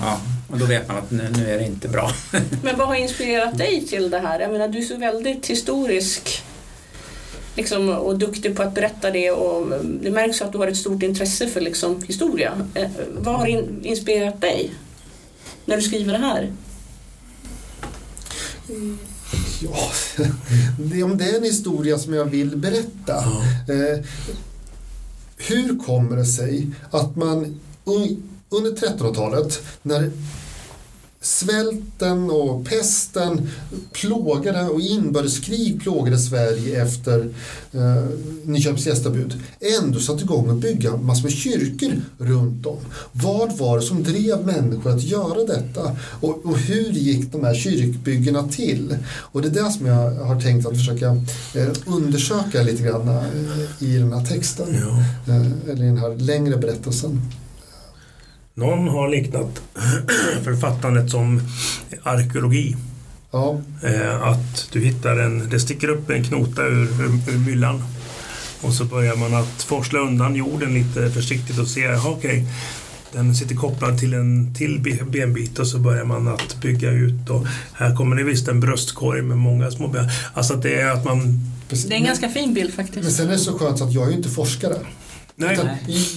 [0.00, 2.10] Ja, och då vet man att nu, nu är det inte bra.
[2.62, 4.40] Men vad har inspirerat dig till det här?
[4.40, 6.42] Jag menar, du är så väldigt historisk
[7.56, 10.76] liksom, och duktig på att berätta det och mm, det märks att du har ett
[10.76, 12.52] stort intresse för liksom, historia.
[12.74, 14.72] Eh, vad har in, inspirerat dig
[15.64, 16.52] när du skriver det här?
[19.62, 19.90] Ja,
[20.78, 23.16] det, om det är en historia som jag vill berätta.
[23.68, 24.04] Eh,
[25.36, 27.60] hur kommer det sig att man
[28.48, 30.10] under 1300-talet när
[31.22, 33.50] svälten och pesten
[33.92, 37.28] plågade och inbördeskrig plågade Sverige efter
[37.72, 38.04] eh,
[38.44, 39.40] Nyköpings gästabud
[39.80, 42.76] ändå satte igång att bygga massor med kyrkor runt om.
[43.12, 45.96] Vad var det som drev människor att göra detta?
[46.20, 48.96] Och, och hur gick de här kyrkbyggena till?
[49.06, 51.06] Och det är det som jag har tänkt att försöka
[51.54, 54.66] eh, undersöka lite grann eh, i den här texten.
[54.74, 55.32] Ja.
[55.32, 57.20] Eh, eller i den här längre berättelsen.
[58.54, 59.62] Någon har liknat
[60.44, 61.42] författandet som
[62.02, 62.76] arkeologi.
[63.30, 63.60] Ja.
[63.82, 67.82] Eh, att du hittar en, det sticker upp en knota ur, ur, ur myllan
[68.62, 72.46] och så börjar man att forsla undan jorden lite försiktigt och se, jaha okej,
[73.12, 77.46] den sitter kopplad till en till benbit och så börjar man att bygga ut och
[77.72, 80.08] här kommer det visst en bröstkorg med många små ben.
[80.34, 81.40] Alltså att det är att man...
[81.68, 83.02] Det är en ganska fin bild faktiskt.
[83.02, 84.76] Men sen är det så skönt att jag är ju inte forskare.
[85.42, 85.54] Nej.
[85.54, 85.68] Utan,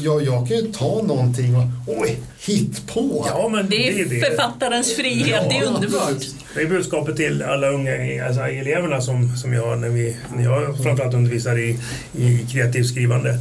[0.01, 3.26] jag, jag kan ju ta någonting och oj, hit på.
[3.30, 6.23] Ja, men det, är det, författarens frihet, ja, det är underbart.
[6.55, 10.43] Det är budskapet till alla unga alltså eleverna som, som jag har när, vi, när
[10.43, 11.80] jag framförallt undervisar i,
[12.17, 13.39] i kreativt skrivande.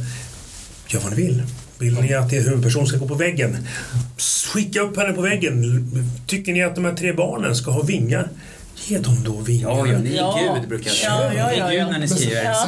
[0.87, 1.43] Gör vad ni vill.
[1.79, 3.57] Vill ni att er huvudperson ska gå på väggen?
[4.53, 5.87] Skicka upp henne på väggen.
[6.27, 8.29] Tycker ni att de här tre barnen ska ha vingar?
[8.87, 9.69] Ge dem då vingar.
[9.69, 10.57] Ja, ja, ni är ja.
[10.59, 11.33] Gud brukar jag säga.
[11.33, 12.43] Ja, ja, ja, Ni är Gud när ni skriver.
[12.43, 12.67] Ja.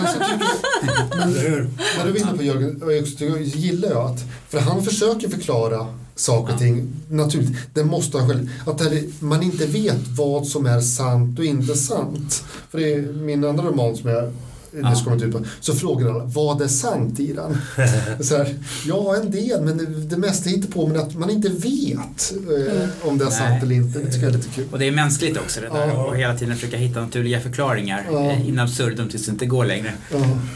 [1.17, 6.59] Men, du är inne på Jörgen, gillar jag att, för han försöker förklara saker och
[6.59, 8.81] ting, naturligt, det måste han själv, att
[9.19, 12.43] man inte vet vad som är sant och inte sant.
[12.69, 14.33] För det är min andra roman som jag
[14.81, 14.89] ja.
[14.89, 17.57] nyss kommit ut på, så frågar alla vad är sant i den?
[18.23, 18.55] så här,
[18.85, 22.75] ja, en del, men det, det mesta hittar på men att man inte vet eh,
[22.75, 22.89] mm.
[23.01, 23.99] om det är sant eller inte.
[23.99, 24.65] Det tycker jag är lite kul.
[24.71, 26.05] Och det är mänskligt också det där, ja.
[26.05, 28.31] och hela tiden försöka hitta naturliga förklaringar ja.
[28.31, 29.93] Eh, in absurdum tills det inte går längre.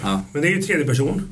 [0.01, 0.21] Ja.
[0.33, 1.27] Men det är ju tredje person.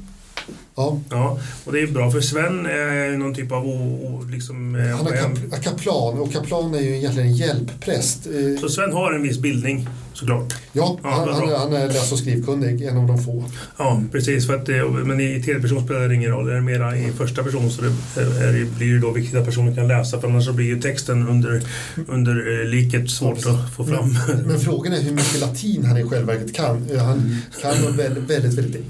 [0.76, 1.00] Ja.
[1.10, 1.40] ja.
[1.66, 3.66] Och det är bra för Sven är någon typ av...
[3.66, 5.18] O, o, liksom, eh, Han är
[5.50, 8.28] kap kaplan och kaplan är ju egentligen en hjälppräst.
[8.62, 9.88] Så Sven har en viss bildning?
[10.20, 10.54] Såklart.
[10.74, 13.44] Ja, ja han, han, han, är läs och skrivkunnig, en av de få.
[13.78, 14.48] Ja, precis.
[14.48, 14.68] För att,
[15.06, 16.50] men i tredje person spelar det ingen roll.
[16.50, 19.76] Är det mera i första person så det, är, blir det då viktigt att personen
[19.76, 21.62] kan läsa för annars så blir ju texten under,
[22.08, 24.16] under eh, liket svårt ja, att få fram.
[24.28, 26.88] Men, men, frågan är hur mycket latin han i själva verket kan.
[27.00, 28.86] Han kan väldigt, väldigt, väldigt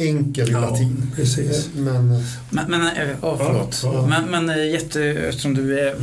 [0.00, 1.12] enkel ja, latin.
[1.16, 1.66] Precis.
[1.66, 2.80] Eh, men, eh, men, men
[3.22, 3.80] oh, förlåt.
[3.82, 4.06] Ja, ja.
[4.06, 5.94] Men, men jätte, eftersom du är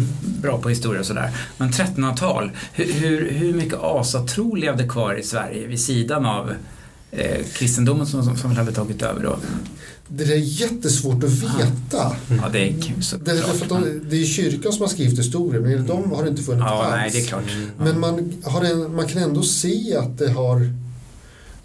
[0.41, 1.31] bra på historia och sådär.
[1.57, 6.53] Men 1300-tal, hur, hur, hur mycket asatro levde kvar i Sverige vid sidan av
[7.11, 9.39] eh, kristendomen som, som, som hade tagit över då?
[10.07, 12.15] Det är jättesvårt att veta.
[12.29, 15.87] Ja, det är så det, för de, det är kyrkan som har skrivit historien, men
[15.87, 16.95] de har inte funnits ja, alls.
[16.95, 17.43] Nej, det är klart.
[17.77, 20.69] Men man, har en, man kan ändå se att det har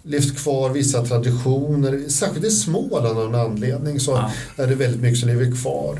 [0.03, 2.09] levt kvar vissa traditioner.
[2.09, 4.63] Särskilt i Småland av någon anledning så ja.
[4.63, 5.99] är det väldigt mycket som lever kvar.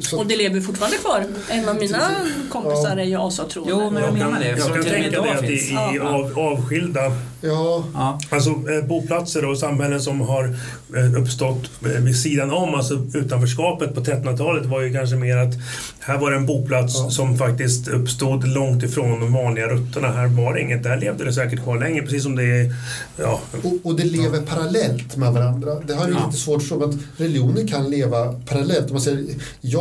[0.00, 0.18] Så.
[0.18, 1.24] Och det lever fortfarande kvar.
[1.48, 2.10] En av mina
[2.50, 3.02] kompisar ja.
[3.02, 3.72] är ju asatroende.
[3.72, 4.48] Jo, men jag menar det.
[4.48, 8.18] Jag kan tänka mig att i, i av, avskilda Ja.
[8.30, 10.56] Alltså eh, boplatser och samhällen som har
[10.96, 15.54] eh, uppstått eh, vid sidan om, alltså utanförskapet på 1300-talet var ju kanske mer att
[15.98, 17.10] här var det en boplats ja.
[17.10, 20.08] som faktiskt uppstod långt ifrån de vanliga rutterna.
[20.08, 22.74] Här var det inget, där levde det säkert kvar länge, precis som det är...
[23.16, 23.40] Ja.
[23.62, 24.54] Och, och det lever ja.
[24.54, 25.74] parallellt med varandra.
[25.86, 26.26] Det har ju ja.
[26.26, 28.86] lite svårt att förstå, att religioner kan leva parallellt.
[28.86, 29.24] Om man säger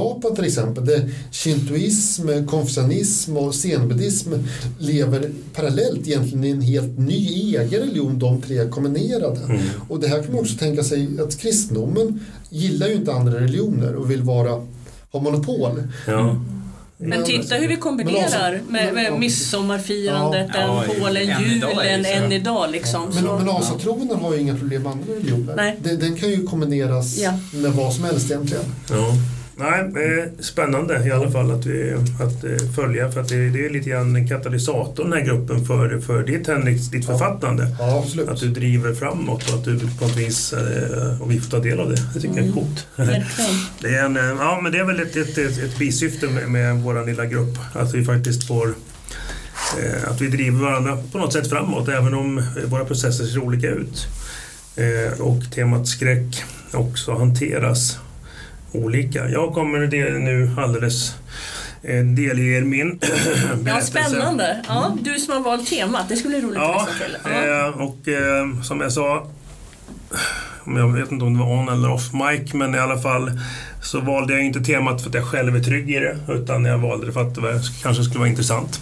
[0.05, 4.33] Japan till exempel, där shintoism, konfucianism och zenbuddism
[4.79, 9.39] lever parallellt egentligen i en helt ny egen religion de tre kombinerade.
[9.39, 9.61] Mm.
[9.89, 13.95] Och det här kan man också tänka sig att kristendomen gillar ju inte andra religioner
[13.95, 14.65] och vill vara,
[15.11, 15.83] ha monopol.
[16.07, 16.41] Ja.
[16.97, 20.83] Men titta hur vi kombinerar med, med midsommarfirandet, ja.
[20.87, 22.71] den Polen, ja, julen, än idag.
[22.71, 25.55] Liksom, men, men asatronen har ju inga problem med andra religioner.
[25.55, 25.79] Nej.
[25.83, 27.33] Den, den kan ju kombineras ja.
[27.53, 28.63] med vad som helst egentligen.
[28.89, 29.13] Ja.
[29.57, 33.65] Nej, eh, spännande i alla fall att, vi, att eh, följa för att det, det
[33.65, 37.75] är lite grann katalysatorn den här gruppen för, för ditt, Henrik, ditt författande.
[37.79, 38.29] Ja, absolut.
[38.29, 41.59] Att du driver framåt och att du på något vis eh, och vi får ta
[41.59, 42.01] del av det.
[42.13, 42.37] Det tycker mm.
[42.37, 42.53] jag är mm.
[42.53, 42.87] coolt.
[43.81, 46.75] det, är en, ja, men det är väl ett, ett, ett, ett bisyfte med, med
[46.75, 47.57] vår lilla grupp.
[47.73, 48.73] Att vi faktiskt får
[50.07, 54.07] att vi driver varandra på något sätt framåt även om våra processer ser olika ut.
[55.19, 57.97] Och temat skräck också hanteras
[58.83, 59.29] olika.
[59.29, 59.79] Jag kommer
[60.19, 61.15] nu alldeles
[61.83, 63.61] eh, delger min berättelse.
[63.65, 64.63] Ja, spännande.
[64.67, 65.03] Ja, mm.
[65.03, 67.17] du som har valt temat, det skulle bli roligt ja, att läsa till.
[67.23, 67.67] Ja.
[67.67, 69.27] Eh, och eh, som jag sa,
[70.65, 73.31] jag vet inte om det var on eller off mic, men i alla fall
[73.83, 76.77] så valde jag inte temat för att jag själv är trygg i det, utan jag
[76.77, 78.81] valde det för att det kanske skulle vara intressant.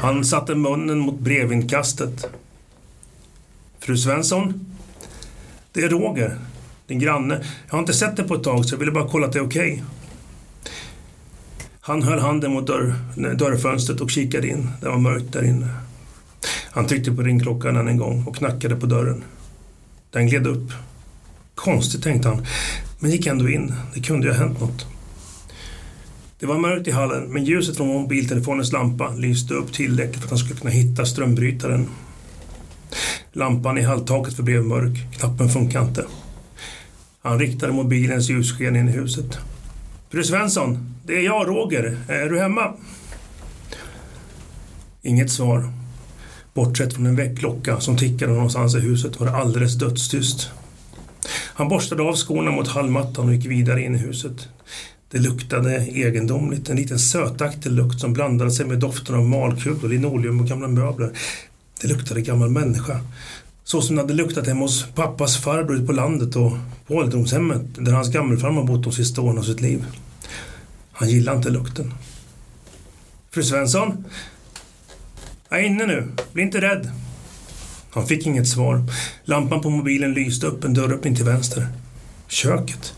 [0.00, 2.26] Han satte munnen mot brevinkastet
[3.88, 4.66] Fru Svensson?
[5.72, 6.38] Det är Roger,
[6.86, 7.44] din granne.
[7.66, 9.38] Jag har inte sett dig på ett tag så jag ville bara kolla att det
[9.38, 9.72] är okej.
[9.72, 9.84] Okay.
[11.80, 12.94] Han höll handen mot dörr,
[13.34, 14.70] dörrfönstret och kikade in.
[14.80, 15.68] Det var mörkt där inne.
[16.70, 19.24] Han tryckte på ringklockan än en gång och knackade på dörren.
[20.10, 20.72] Den gled upp.
[21.54, 22.46] Konstigt, tänkte han,
[22.98, 23.74] men gick ändå in.
[23.94, 24.86] Det kunde ju ha hänt något.
[26.38, 30.30] Det var mörkt i hallen, men ljuset från mobiltelefonens lampa lyste upp tillräckligt för att
[30.30, 31.88] han skulle kunna hitta strömbrytaren.
[33.38, 36.04] Lampan i halltaket förblev mörk, knappen funkade inte.
[37.22, 39.38] Han riktade mobilens ljussken in i huset.
[40.10, 41.96] Fru Svensson, det är jag, Roger.
[42.08, 42.72] Är du hemma?
[45.02, 45.72] Inget svar.
[46.54, 50.50] Bortsett från en väckklocka som tickade någonstans i huset var det alldeles dödstyst.
[51.30, 54.48] Han borstade av skorna mot hallmattan och gick vidare in i huset.
[55.10, 60.40] Det luktade egendomligt, en liten sötaktig lukt som blandade sig med doften av malkulor, linoleum
[60.40, 61.12] och gamla möbler.
[61.80, 63.00] Det luktade gammal människa.
[63.64, 66.52] Så som det hade luktat hemma hos pappas farbror ute på landet och
[66.86, 69.84] på ålderdomshemmet där hans gammelfarmor bott de sista åren av sitt liv.
[70.92, 71.94] Han gillade inte lukten.
[73.30, 74.04] Fru Svensson?
[75.48, 76.08] Jag är inne nu.
[76.32, 76.90] Bli inte rädd.
[77.90, 78.82] Han fick inget svar.
[79.24, 81.66] Lampan på mobilen lyste upp en dörröppning till vänster.
[82.28, 82.94] Köket.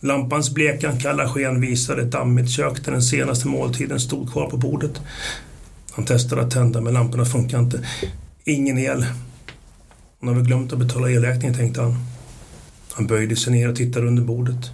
[0.00, 4.56] Lampans bleka, kalla sken visade ett dammigt kök där den senaste måltiden stod kvar på
[4.56, 5.00] bordet.
[5.90, 7.86] Han testade att tända men lamporna funkade inte.
[8.44, 9.06] Ingen el.
[10.20, 11.96] Hon har väl glömt att betala elräkningen, tänkte han.
[12.92, 14.70] Han böjde sig ner och tittade under bordet.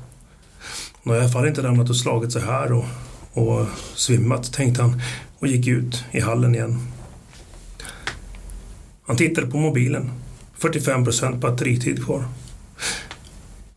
[0.93, 2.85] Hon har i alla fall inte ramlat och slagit sig här och,
[3.33, 5.01] och svimmat, tänkte han
[5.39, 6.79] och gick ut i hallen igen.
[9.07, 10.11] Han tittade på mobilen.
[10.59, 12.25] 45 procent batteritid kvar.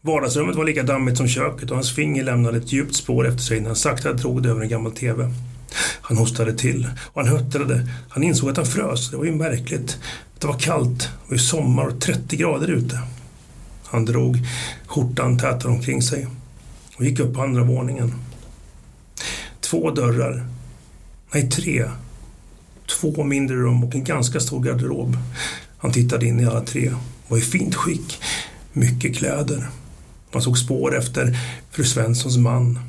[0.02, 3.60] Vardagsrummet var lika dammigt som köket och hans finger lämnade ett djupt spår efter sig
[3.60, 5.34] när han sakta drog det över en gammal TV.
[5.76, 7.88] Han hostade till och han höttrade.
[8.10, 9.10] Han insåg att han frös.
[9.10, 9.98] Det var ju märkligt.
[10.40, 11.00] Det var kallt.
[11.00, 13.00] Det var ju sommar och 30 grader ute.
[13.86, 14.38] Han drog
[14.88, 16.28] skjortan tätare omkring sig
[16.96, 18.14] och gick upp på andra våningen.
[19.62, 20.48] Två dörrar.
[21.34, 21.86] Nej, tre.
[23.00, 25.18] Två mindre rum och en ganska stor garderob.
[25.78, 26.94] Han tittade in i alla tre.
[27.28, 28.22] Var i fint skick.
[28.74, 29.70] Mycket kläder.
[30.32, 31.38] Man såg spår efter
[31.72, 32.80] fru Svenssons man.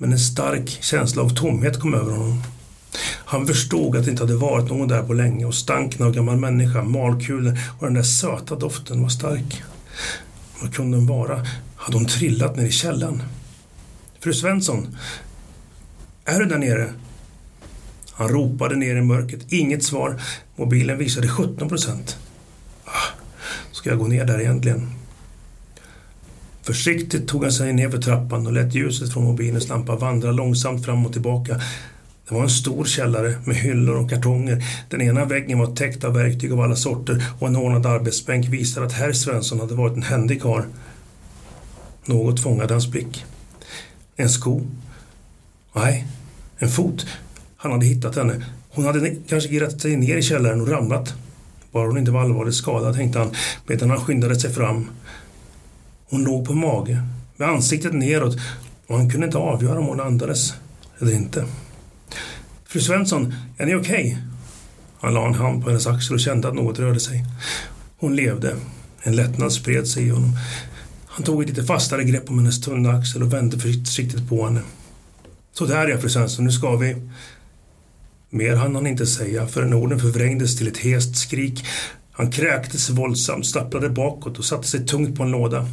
[0.00, 2.42] Men en stark känsla av tomhet kom över honom.
[3.24, 6.36] Han förstod att det inte hade varit någon där på länge och stanken av gammal
[6.36, 9.62] människa, malkulor och den där söta doften var stark.
[10.62, 11.46] Vad kunde hon vara?
[11.76, 13.22] Hade hon trillat ner i källan?
[14.20, 14.96] Fru Svensson,
[16.24, 16.92] är du där nere?
[18.12, 19.52] Han ropade ner i mörkret.
[19.52, 20.22] Inget svar.
[20.56, 22.16] Mobilen visade 17 procent.
[22.84, 23.14] Ah,
[23.72, 24.99] ska jag gå ner där egentligen?
[26.62, 30.84] Försiktigt tog han sig ner för trappan och lät ljuset från mobilens lampa vandra långsamt
[30.84, 31.60] fram och tillbaka.
[32.28, 34.64] Det var en stor källare med hyllor och kartonger.
[34.88, 38.86] Den ena väggen var täckt av verktyg av alla sorter och en ordnad arbetsbänk visade
[38.86, 40.62] att herr Svensson hade varit en händig karl.
[42.04, 43.24] Något fångade hans blick.
[44.16, 44.62] En sko?
[45.74, 46.06] Nej,
[46.58, 47.06] en fot.
[47.56, 48.44] Han hade hittat henne.
[48.70, 51.14] Hon hade kanske girat sig ner i källaren och ramlat.
[51.72, 53.30] Bara hon inte var allvarligt skadad, tänkte han
[53.66, 54.90] medan han skyndade sig fram.
[56.10, 57.02] Hon låg på mage,
[57.36, 58.36] med ansiktet neråt
[58.86, 60.54] och han kunde inte avgöra om hon andades
[60.98, 61.44] eller inte.
[62.64, 64.00] Fru Svensson, är ni okej?
[64.00, 64.16] Okay?
[65.00, 67.24] Han la en hand på hennes axel och kände att något rörde sig.
[67.98, 68.56] Hon levde.
[69.02, 70.36] En lättnad spred sig i honom.
[71.06, 74.60] Han tog ett lite fastare grepp om hennes tunna axel och vände försiktigt på henne.
[75.52, 76.96] Så där ja, fru Svensson, nu ska vi...
[78.30, 81.64] Mer hann han inte säga förrän orden förvrängdes till ett hest skrik.
[82.12, 85.66] Han kräktes våldsamt, stapplade bakåt och satte sig tungt på en låda.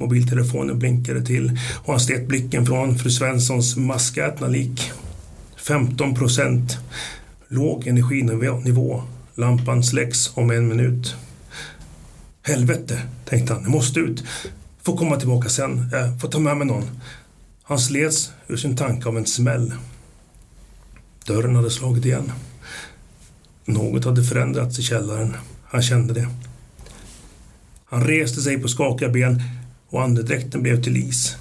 [0.00, 4.90] Mobiltelefonen blinkade till och han slet blicken från fru Svenssons maskätna lik.
[5.56, 6.78] 15 procent.
[7.48, 9.02] Låg energinivå.
[9.34, 11.14] Lampan släcks om en minut.
[12.42, 13.62] Helvete, tänkte han.
[13.62, 14.24] Jag måste ut.
[14.82, 15.88] Får komma tillbaka sen.
[15.92, 16.84] Jag får ta med mig någon.
[17.62, 19.72] Han slets ur sin tanke av en smäll.
[21.26, 22.32] Dörren hade slagit igen.
[23.64, 25.36] Något hade förändrats i källaren.
[25.64, 26.28] Han kände det.
[27.84, 29.42] Han reste sig på skakiga ben
[29.90, 31.36] och andedräkten blev till is.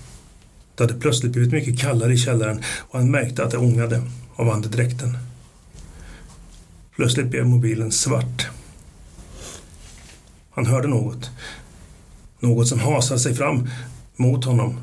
[0.75, 4.01] Det hade plötsligt blivit mycket kallare i källaren och han märkte att det ångade
[4.35, 5.17] av andedräkten.
[6.95, 8.47] Plötsligt blev mobilen svart.
[10.51, 11.29] Han hörde något.
[12.39, 13.69] Något som hasade sig fram
[14.15, 14.79] mot honom.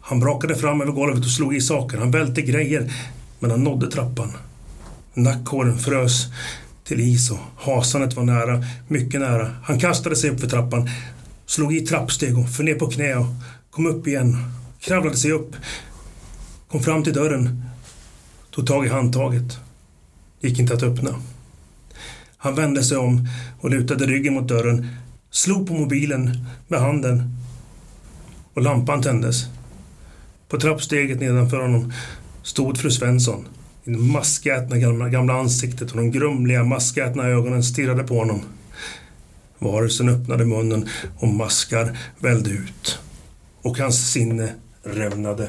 [0.00, 1.98] Han brakade fram över golvet och slog i saker.
[1.98, 2.92] Han välte grejer,
[3.38, 4.32] men han nådde trappan.
[5.14, 6.26] Nackhåren frös
[6.84, 9.50] till is och hasandet var nära, mycket nära.
[9.62, 10.90] Han kastade sig upp för trappan,
[11.46, 13.26] slog i trappsteg och föll ner på knä och
[13.70, 14.36] kom upp igen.
[14.80, 15.56] kravlade sig upp,
[16.68, 17.64] kom fram till dörren,
[18.50, 19.58] tog tag i handtaget.
[20.40, 21.14] Gick inte att öppna.
[22.36, 23.28] Han vände sig om
[23.60, 24.88] och lutade ryggen mot dörren,
[25.30, 27.36] slog på mobilen med handen
[28.54, 29.44] och lampan tändes.
[30.48, 31.92] På trappsteget nedanför honom
[32.42, 33.48] stod fru Svensson.
[33.84, 38.40] I det maskätna gamla, gamla ansiktet och de grumliga maskätna ögonen stirrade på honom.
[39.64, 40.88] Varelsen öppnade munnen
[41.18, 42.98] och maskar vällde ut.
[43.62, 44.48] Och hans sinne
[44.82, 45.48] rämnade.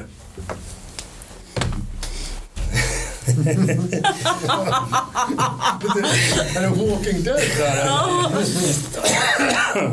[6.56, 7.86] Är det Walking Dead där?
[7.86, 8.30] Ja.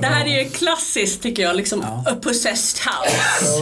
[0.02, 2.12] Det här är ju klassiskt tycker jag, liksom Ja.
[2.12, 3.60] A Possessed House.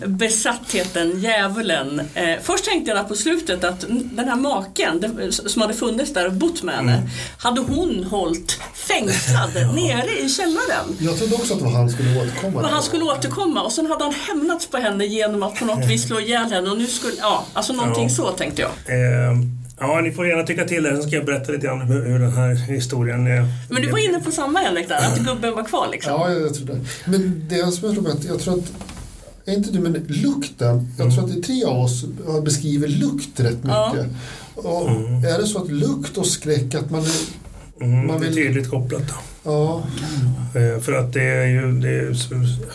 [0.00, 0.06] Ja.
[0.06, 2.00] Besattheten, djävulen.
[2.14, 6.26] Eh, först tänkte jag på slutet att den här maken det, som hade funnits där
[6.26, 7.08] och bott med henne, Mm.
[7.38, 10.96] hade hon hållit fängslad nere i källaren.
[11.00, 12.62] Jag trodde också att det var han skulle återkomma.
[12.62, 15.84] Men han skulle återkomma och sen hade han hämnats på henne genom att på något
[15.90, 18.14] vis slå ihjäl henne och nu skulle, ja, alltså någonting Ja.
[18.14, 18.70] så tänkte jag.
[19.06, 19.38] Eh,
[19.80, 22.18] ja, ni får gärna tycka till det, så ska jag berätta lite grann hur, hur
[22.18, 23.46] den här historien är.
[23.70, 26.12] Men du var inne på samma Henrik där, att gubben var kvar liksom.
[26.12, 26.80] Ja, jag, jag tror det.
[27.04, 28.72] Men det som jag tror att, jag tror att
[29.48, 30.88] är inte du, men lukten.
[30.98, 32.04] Jag tror att det är tre av oss
[32.44, 33.92] beskriver lukt rätt Ja.
[33.94, 34.12] mycket.
[34.54, 34.90] Och
[35.24, 37.10] Är det så att lukt och skräck, att man är,
[37.80, 39.02] Mm, Man det är vill- tydligt kopplat.
[39.08, 39.14] Då.
[39.50, 39.82] ja,
[40.60, 42.14] Eh, För att det är ju det är,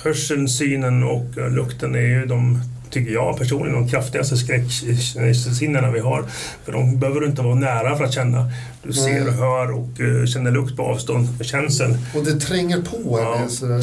[0.03, 2.59] hörseln, synen och eh, lukten är ju de,
[2.91, 6.25] tycker jag personligen, de kraftigaste skräcksinnena vi har.
[6.65, 8.51] För de behöver du inte vara nära för att känna.
[8.83, 11.97] Du ser och hör och eh, känner lukt på avstånd, känsel.
[12.15, 13.35] och det tränger på Ja.
[13.43, 13.49] en.
[13.49, 13.79] Så, ja,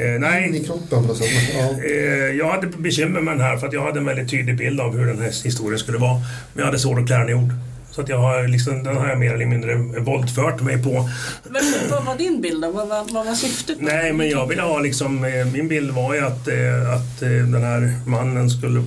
[0.00, 1.14] Eh, In nej, i kroppen på
[1.58, 1.84] ja.
[1.84, 4.80] eh, jag hade bekymmer med den här för att jag hade en väldigt tydlig bild
[4.80, 6.14] av hur den här historien skulle vara.
[6.14, 7.50] Men jag hade svårt att klä den i ord.
[7.94, 11.08] Så att jag har liksom, den har jag mer eller mindre våldfört mig på.
[11.48, 12.70] Men vad var din bild då?
[12.70, 13.80] Vad, vad, vad var syftet?
[13.80, 17.28] Nej, men jag ville ha liksom, eh, min bild var ju att, eh, att eh,
[17.28, 18.80] den här mannen skulle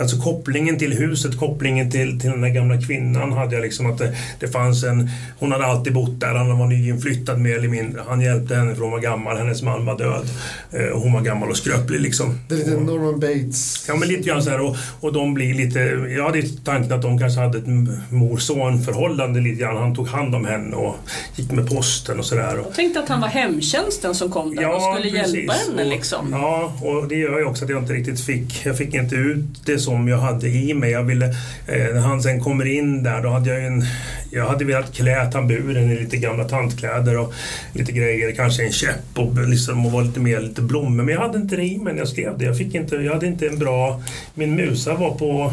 [0.00, 3.98] Alltså kopplingen till huset, kopplingen till, till den här gamla kvinnan hade jag liksom att
[3.98, 5.10] det, det fanns en...
[5.38, 8.00] Hon hade alltid bott där, han var nyinflyttad mer eller mindre.
[8.08, 10.28] Han hjälpte henne för hon var gammal, hennes man var död.
[10.72, 12.38] Eh, och hon var gammal och skröplig liksom.
[12.48, 13.84] Det är lite Och- Norman Bates.
[13.88, 15.78] Ja, men lite grann så här och, och de blir lite...
[16.16, 17.66] Jag hade tanken att de kanske hade ett
[18.10, 19.76] mor-son förhållande lite grann.
[19.76, 20.96] Han tog hand om henne och
[21.36, 22.56] gick med posten och sådär.
[22.64, 26.28] Jag tänkte att han var hemtjänsten som kom där och skulle hjälpa henne liksom.
[26.32, 28.66] Ja, och det gör ju också att jag inte riktigt fick...
[28.66, 30.90] Jag fick inte ut det som jag hade i mig.
[30.90, 31.26] Jag ville...
[31.66, 33.84] Eh, när han sen kommer in där, då hade jag en...
[34.30, 37.32] Jag hade velat klä tamburen i lite gamla tantkläder och
[37.72, 38.32] lite grejer.
[38.32, 41.04] Kanske en käpp och liksom och vara lite mer lite blommor.
[41.04, 42.44] Men jag hade inte det i mig när jag skrev det.
[42.44, 42.96] Jag fick inte...
[42.96, 44.02] Jag hade inte en bra...
[44.34, 45.52] Min musa var på...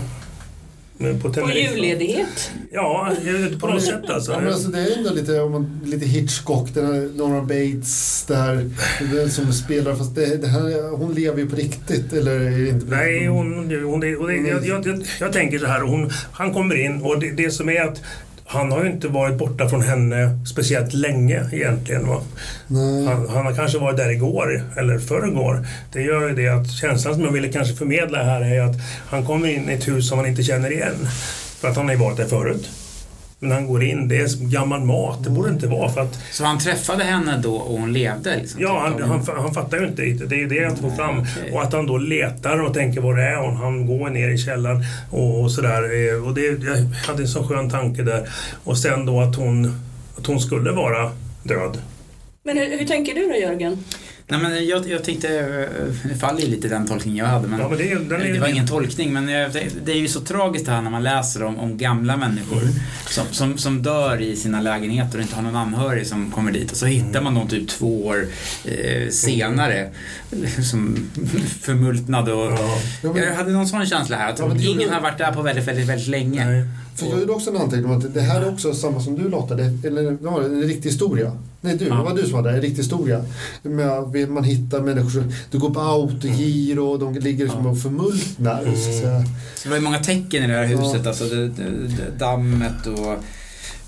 [1.21, 2.51] På, julledighet.
[2.71, 3.11] Ja,
[3.59, 4.31] på något sätt alltså.
[4.31, 8.25] Ja, men alltså det är ändå lite, om man, lite Hitchcock, den här Norman Bates
[8.27, 8.69] där,
[9.15, 12.69] den som spelar, fast det, det här, hon lever ju på riktigt, eller är det
[12.69, 15.81] inte på Nej, hon, hon, det- och det, jag, jag, jag, jag tänker så här,
[15.81, 18.01] hon, han kommer in och det, det som är att
[18.49, 22.07] han har ju inte varit borta från henne speciellt länge egentligen.
[22.07, 22.21] Va?
[23.07, 25.67] Han, han har kanske varit där igår eller förrgår.
[25.93, 28.75] Det gör ju det att känslan som jag ville kanske förmedla här är att
[29.09, 31.07] han kommer in i ett hus som han inte känner igen.
[31.59, 32.69] För att han har ju varit där förut.
[33.39, 35.23] Men han går in, det är gammal mat.
[35.23, 38.35] Det borde inte vara för att Så han träffade henne då och hon levde?
[38.35, 40.29] Liksom, Ja, typ, han, han, han fattar ju inte riktigt.
[40.29, 41.19] Det är ju det jag får fram.
[41.19, 41.51] okej.
[41.53, 43.55] Och att han då letar och tänker var det är hon.
[43.55, 46.09] Han går ner i källaren och, och sådär.
[46.13, 46.77] Eh, Och det, jag
[47.07, 48.29] hade en så skön tanke där.
[48.63, 49.79] Och sen då att hon,
[50.17, 51.11] att hon skulle vara
[51.43, 51.77] död.
[52.43, 53.83] Men hur, hur tänker du då Jörgen?
[54.29, 57.47] Nej, men jag, jag tänkte, eh, det faller ju lite i den tolkningen jag hade.
[57.47, 59.51] Men, Ja, men det, är- den är, det var ingen tolkning, men jag,
[59.85, 62.73] det är ju så tragiskt det här när man läser om, om gamla människor Mm.
[63.09, 66.71] som, som, som dör i sina lägenheter och inte har någon anhörig som kommer dit.
[66.71, 68.27] Och så hittar man dem typ två år
[68.65, 69.89] eh, senare
[70.71, 70.95] som
[71.61, 72.77] förmultnade och Ja.
[73.03, 75.17] Ja, men- jag hade någon sån känsla här att Ja, men det ingen har varit
[75.17, 76.45] där på väldigt, väldigt, väldigt länge.
[76.45, 76.65] Nej.
[76.95, 79.29] För jag gjorde också en anteckning om att det här är också samma som du
[79.29, 81.37] Lotta, det, eller var det, en riktig historia.
[81.61, 81.95] Nej du, Ja.
[81.95, 83.25] det var du som hade det, en riktig historia.
[83.63, 87.81] Med, att man hittar människor som, du går på autogir och de ligger som och
[87.81, 88.65] förmultnar.
[88.65, 89.23] Så säga.
[89.55, 92.87] Så det var ju många tecken i det här huset, alltså det, det, det, dammet
[92.87, 93.23] och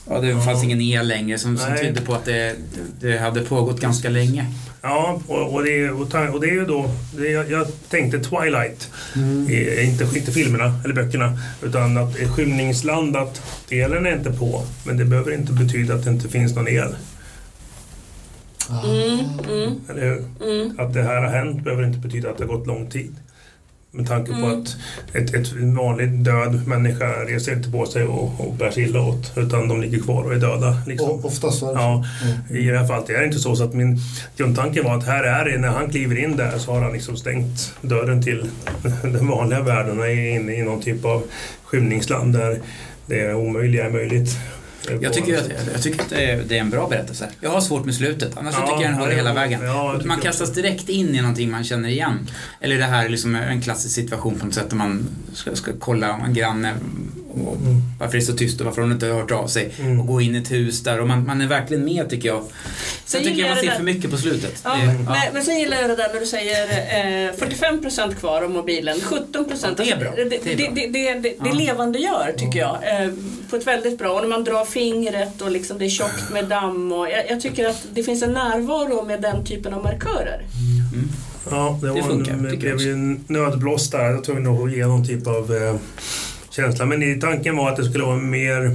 [0.09, 2.55] ja, det fanns ingen el längre som, som tydde på att det,
[2.99, 4.45] det hade pågått ganska länge.
[4.81, 6.89] Ja, och, och, det, och, och det är ju då...
[7.17, 8.89] Det, jag, jag tänkte Twilight.
[9.49, 11.39] Eh, inte, inte filmerna eller böckerna.
[11.63, 14.63] Utan att skymningsland, att elen är inte på.
[14.83, 16.95] Men det behöver inte betyda att det inte finns någon el.
[18.69, 20.23] Mm, mm, Eller hur?
[20.51, 20.79] mm.
[20.79, 23.15] Att det här har hänt behöver inte betyda att det har gått lång tid.
[23.91, 24.61] Med tanke på Mm.
[24.61, 24.77] att
[25.15, 29.31] ett, ett vanligt död människa reser inte på sig och, och bär sig illa åt.
[29.37, 30.77] Utan de ligger kvar och är döda.
[30.87, 31.09] Liksom.
[31.09, 32.05] Och, oftast är det Ja.
[32.23, 32.57] Mm.
[32.65, 33.55] i det här fallet är det inte så.
[33.55, 33.97] så att min
[34.37, 37.17] grundtanke var att här är det, när han kliver in där så har han liksom
[37.17, 38.45] stängt dörren till
[39.03, 41.23] den vanliga världen och är inne i någon typ av
[41.63, 42.59] skymningsland där
[43.05, 44.37] det omöjliga är möjligt.
[45.01, 47.29] Jag tycker, att, jag tycker att det är, en bra berättelse.
[47.41, 49.61] Jag har svårt med slutet, annars Ja, tycker jag den håller hela vägen.
[49.63, 52.27] ja, jag man kastas direkt in i någonting man känner igen.
[52.59, 55.71] Eller det här är liksom en klassisk situation på något sätt där man ska, ska
[55.79, 56.73] kolla om en granne
[57.31, 57.81] och Mm.
[57.99, 59.71] varför det är så tyst och varför hon inte har hört av sig.
[59.79, 59.99] Mm.
[59.99, 62.43] Och gå in i ett hus där och man, man är verkligen med tycker jag.
[63.05, 64.61] Sen tycker jag man ser det för mycket på slutet.
[64.63, 66.63] Ja, Det- men, men sen gillar jag det där när du säger
[67.29, 70.11] eh, 45% kvar av mobilen, 17% Ja, det är bra.
[70.15, 70.73] Det, Det det, är det, bra.
[70.75, 71.53] det, det, det, det Ja.
[71.53, 72.77] levande gör tycker jag.
[73.03, 73.09] Eh,
[73.49, 74.11] på ett väldigt bra.
[74.13, 76.91] Och när man drar fingret och liksom det är tjockt med damm.
[76.91, 80.41] Och jag, jag tycker att det finns en närvaro med den typen av markörer.
[81.51, 84.03] Ja, det, var funkar, en, det blev ju en nödblås där.
[84.05, 85.75] Jag var tvungen att ge någon typ av eh,
[86.59, 86.85] känsla.
[86.85, 88.65] Men i tanken var att det skulle vara mer,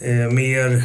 [0.00, 0.82] eh, mer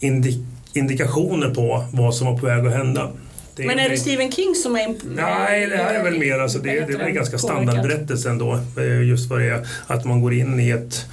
[0.00, 3.10] indi- indikationer på vad som var på väg att hända.
[3.56, 4.94] Det- Men är det Stephen King som är...
[5.16, 8.60] Nej, det här är väl mer, alltså, det, det är väl ganska standardberättelse ändå.
[8.78, 11.06] eh, Just vad det är att man går in i ett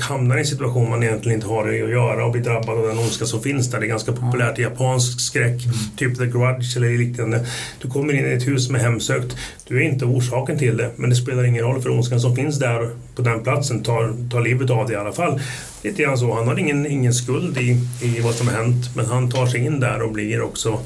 [0.00, 2.98] hamnar i en situation man egentligen inte har att göra och blir drabbad av den
[2.98, 3.80] ondska som finns där.
[3.80, 5.60] Det är ganska populärt i japansk skräck,
[5.96, 7.46] typ The Grudge eller liknande.
[7.82, 9.36] Du kommer in i ett hus som är hemsökt.
[9.68, 12.58] Du är inte orsaken till det, men det spelar ingen roll för ondskan som finns
[12.58, 15.40] där på den platsen tar, tar livet av dig i alla fall.
[15.82, 16.34] Lite grann så.
[16.34, 19.64] Han har ingen, ingen skuld i, i vad som har hänt, men han tar sig
[19.64, 20.78] in där och blir också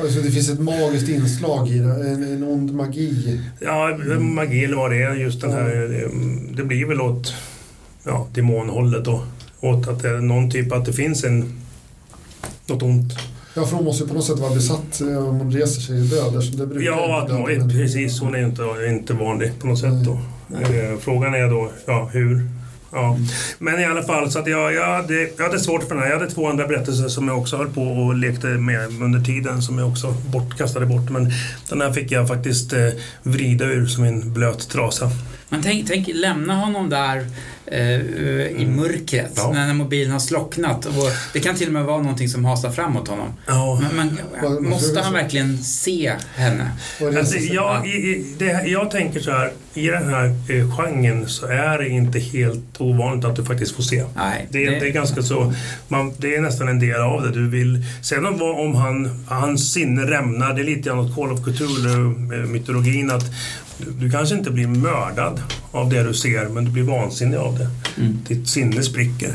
[0.00, 3.40] Alltså, det finns ett magiskt inslag i det, en, en ond magi.
[3.60, 5.14] Ja, magi eller vad det är.
[5.14, 6.10] Just den här, det,
[6.56, 7.34] det blir väl åt
[8.08, 9.22] ja, demonhållet då.
[9.60, 11.60] Åt att det är någon typ att det finns en
[12.66, 13.12] något ont.
[13.54, 15.96] Ja, för hon måste ju på något sätt vara besatt eh, om hon reser sig
[15.98, 16.44] i död.
[16.44, 18.20] Så det brukar Ja, att, men- precis.
[18.20, 20.12] Hon är inte, inte vanlig på något sätt då.
[20.56, 22.42] Eh, Frågan är då, ja, hur?
[22.92, 23.18] Ja.
[23.58, 26.10] Men i alla fall, så att jag, jag, hade, jag hade svårt för den här.
[26.10, 29.62] Jag hade två andra berättelser som jag också höll på och lekte med under tiden
[29.62, 31.10] som jag också bortkastade bort.
[31.10, 31.30] Men
[31.68, 32.88] den här fick jag faktiskt eh,
[33.22, 35.10] vrida ur som en blöt trasa.
[35.48, 37.26] Men tänk, tänk lämna honom där
[38.58, 39.50] i mörkret Ja.
[39.52, 40.86] när, mobilen har slocknat.
[40.86, 40.92] Och
[41.32, 43.28] det kan till och med vara någonting som hasar framåt honom.
[43.46, 43.82] Ja.
[43.96, 46.70] Men, vad måste han verkligen se henne?
[47.18, 51.78] Alltså, jag, i, det, jag tänker så här, i den här eh, genren så är
[51.78, 54.04] det inte helt ovanligt att du faktiskt får se.
[54.16, 55.52] Nej, Det, är- det är ganska så,
[55.88, 57.30] man, det är nästan en del av det.
[57.32, 61.32] Du vill, sen om, om han, hans sinne rämnar, det är lite grann åt Call
[61.32, 63.24] of Cthulhu-mytologin att
[63.78, 65.40] du, du kanske inte blir mördad
[65.70, 67.57] av det du ser, men du blir vansinnig av det.
[67.98, 68.18] Mm.
[68.28, 69.34] Ditt sinne spricker.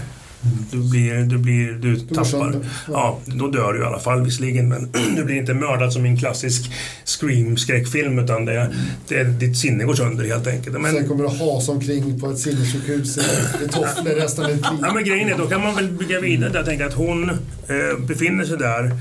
[0.71, 2.55] Du blir, du blir, du tappar.
[2.87, 6.09] Ja, då dör du i alla fall visserligen, men du blir inte mördad som i
[6.09, 6.71] en klassisk
[7.05, 8.73] Scream-skräckfilm, utan det,
[9.07, 10.81] det, ditt sinne går sönder helt enkelt.
[10.81, 14.79] Men, Sen kommer du hasa omkring på ett sinnessjukhus i, tofflor resten av ditt liv.
[14.81, 16.63] Ja, men grejen är, då kan man väl bygga vidare där.
[16.63, 18.91] Tänka att hon eh, befinner sig där.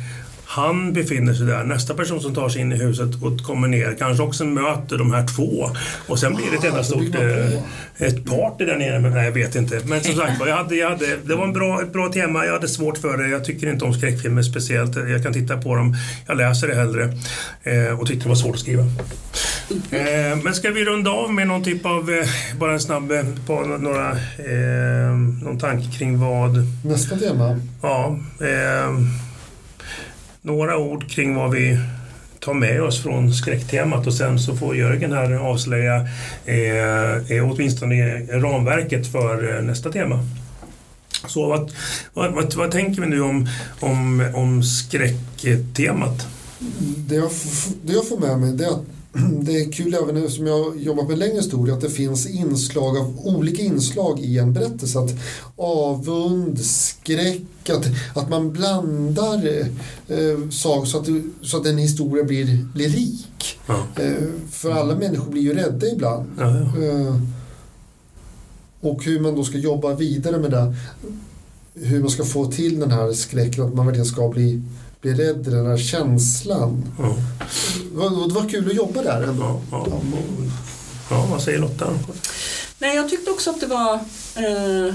[0.55, 1.65] Han befinner sig där.
[1.65, 5.13] Nästa person som tar sig in i huset och kommer ner kanske också möter de
[5.13, 5.71] här två.
[6.09, 9.01] Och sen blir det ett enda Ah, stort eh, ett party där nere.
[9.01, 9.81] Men nej, jag vet inte.
[9.85, 12.45] Men som sagt jag hade, jag hade, det var en bra, ett bra tema.
[12.45, 13.29] Jag hade svårt för det.
[13.29, 14.97] Jag tycker inte om skräckfilmer speciellt.
[14.97, 15.97] Jag kan titta på dem.
[16.27, 17.05] Jag läser det hellre.
[17.63, 18.83] Eh, och tyckte det var svårt att skriva.
[19.91, 22.29] Eh, men ska vi runda av med någon typ av, eh,
[22.59, 27.61] bara en snabb, eh, på några, eh, någon tanke kring vad, Nästa tema.
[27.83, 28.99] ja, eh,
[30.43, 31.79] några ord kring vad vi
[32.41, 36.09] tar med oss från skräcktemat och sen så får Jörgen här avslöja
[36.45, 40.27] eh, eh, åtminstone ramverket för eh, nästa tema.
[41.29, 41.73] Så vad,
[42.15, 43.49] vad, vad, vad tänker vi nu om,
[43.81, 46.27] om, om skräcktemat?
[46.97, 47.31] Det jag,
[47.83, 48.85] det jag får med mig det är att
[49.43, 52.97] det är kul även nu som jag jobbat med längre historia att det finns inslag
[52.97, 54.99] av olika inslag i en berättelse.
[54.99, 55.15] Att
[55.57, 59.47] avund, skräck, att, att man blandar
[60.09, 61.07] eh, saker så att,
[61.43, 63.59] så att en historia blir, blir rik.
[63.67, 63.87] Ja.
[64.03, 66.27] Eh, för alla människor blir ju rädda ibland.
[66.39, 66.83] Ja, ja.
[66.85, 67.17] Eh,
[68.81, 70.75] och hur man då ska jobba vidare med det.
[71.75, 74.63] Hur man ska få till den här skräcken, att man verkligen ska bli,
[75.03, 76.85] bli rädd, den här känslan.
[76.99, 77.15] Ja,
[77.91, 79.61] Det var, det var kul att jobba där ändå.
[79.71, 80.01] ja, ja.
[81.11, 81.87] ja, vad säger Lotta?
[82.79, 83.95] Nej, jag tyckte också att det var
[84.37, 84.95] eh,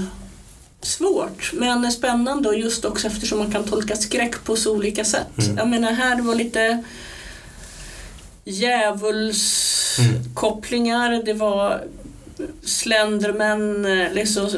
[0.80, 5.38] svårt men spännande och just också eftersom man kan tolka skräck på så olika sätt.
[5.38, 5.56] Mm.
[5.56, 6.82] Jag menar här det var lite
[8.44, 11.84] djävulskopplingar, det var
[12.62, 14.48] Slenderman, eh, liksom,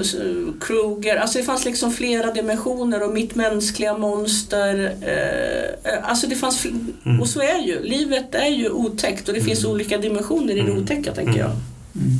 [0.61, 1.16] Kruger.
[1.16, 4.97] Alltså det fanns liksom flera dimensioner och mitt mänskliga monster.
[5.02, 7.20] Eh, eh alltså det fanns, mm.
[7.20, 9.73] och så är ju, livet är ju otäckt och det finns mm.
[9.73, 10.82] olika dimensioner i det mm.
[10.82, 11.51] otäcka tänker jag.
[11.51, 12.19] Mm.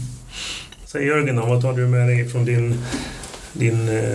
[0.87, 2.79] Säg Jörgen då, vad tar du med dig från din,
[3.53, 4.15] din eh,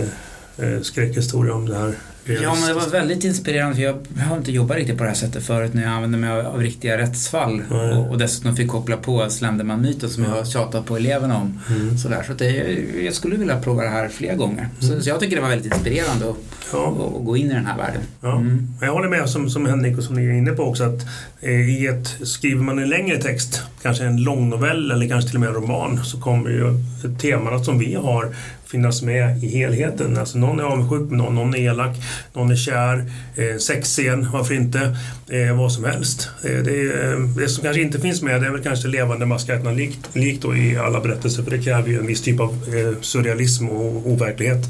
[0.58, 1.94] eh skräckhistoria om det här?
[2.26, 3.96] Ja, men det var väldigt inspirerande för jag
[4.28, 6.60] har inte jobbat riktigt på det här sättet förut när jag använde mig av, av
[6.60, 7.98] riktiga rättsfall mm.
[7.98, 10.36] och, och dessutom fick koppla på Slenderman-myten som mm.
[10.36, 11.60] jag har tjatat på eleverna om.
[11.70, 11.98] Mm.
[11.98, 12.22] Sådär.
[12.26, 14.68] Så det, jag skulle vilja prova det här fler gånger.
[14.80, 15.02] Så, mm.
[15.02, 16.36] så jag tycker det var väldigt inspirerande att
[16.72, 16.90] ja.
[17.20, 18.02] gå in i den här världen.
[18.20, 18.36] Ja.
[18.36, 18.68] Mm.
[18.80, 21.06] Jag håller med som, som Henrik och som ni är inne på också att
[21.40, 25.36] eh, i ett, skriver man en längre text, kanske en lång novell eller kanske till
[25.36, 26.74] och med en roman, så kommer ju
[27.20, 28.34] temana som vi har
[28.66, 30.18] finnas med i helheten.
[30.18, 31.96] Alltså någon är avundsjuk någon, någon är elak,
[32.32, 33.04] någon är kär,
[33.36, 34.96] eh, sexscen, varför inte?
[35.28, 36.28] Eh, vad som helst.
[36.44, 39.70] Eh, det, är, det, som kanske inte finns med det är väl kanske levande maskhätterna
[39.70, 43.00] likt, likt då i alla berättelser för det kräver ju en viss typ av eh,
[43.00, 44.64] surrealism och overklighet.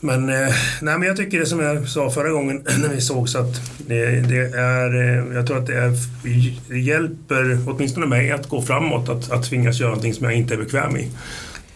[0.00, 0.48] Men, eh,
[0.82, 4.20] nej, men jag tycker det som jag sa förra gången när vi sågs att det,
[4.20, 5.92] det är, eh, jag tror att det, är,
[6.68, 10.54] det hjälper åtminstone mig att gå framåt, att, att tvingas göra någonting som jag inte
[10.54, 11.10] är bekväm i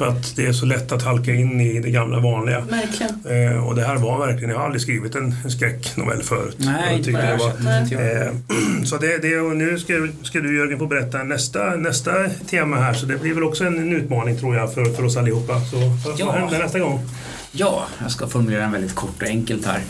[0.02, 2.60] att det är så lätt att halka in i det gamla vanliga.
[2.60, 3.50] Verkligen.
[3.52, 6.56] Eh, och det här var verkligen, jag har aldrig skrivit en, en skräcknovell förut.
[6.58, 7.48] Nej, inte det var,
[8.26, 8.32] eh,
[8.84, 12.94] Så det, det, och nu ska, ska du Jörgen få berätta nästa, nästa tema här
[12.94, 15.60] så det blir väl också en, en utmaning tror jag för, för oss allihopa.
[15.60, 16.30] Så vad, ja.
[16.30, 17.00] händer nästa gång?
[17.52, 19.80] Ja, jag ska formulera den väldigt kort och enkelt här.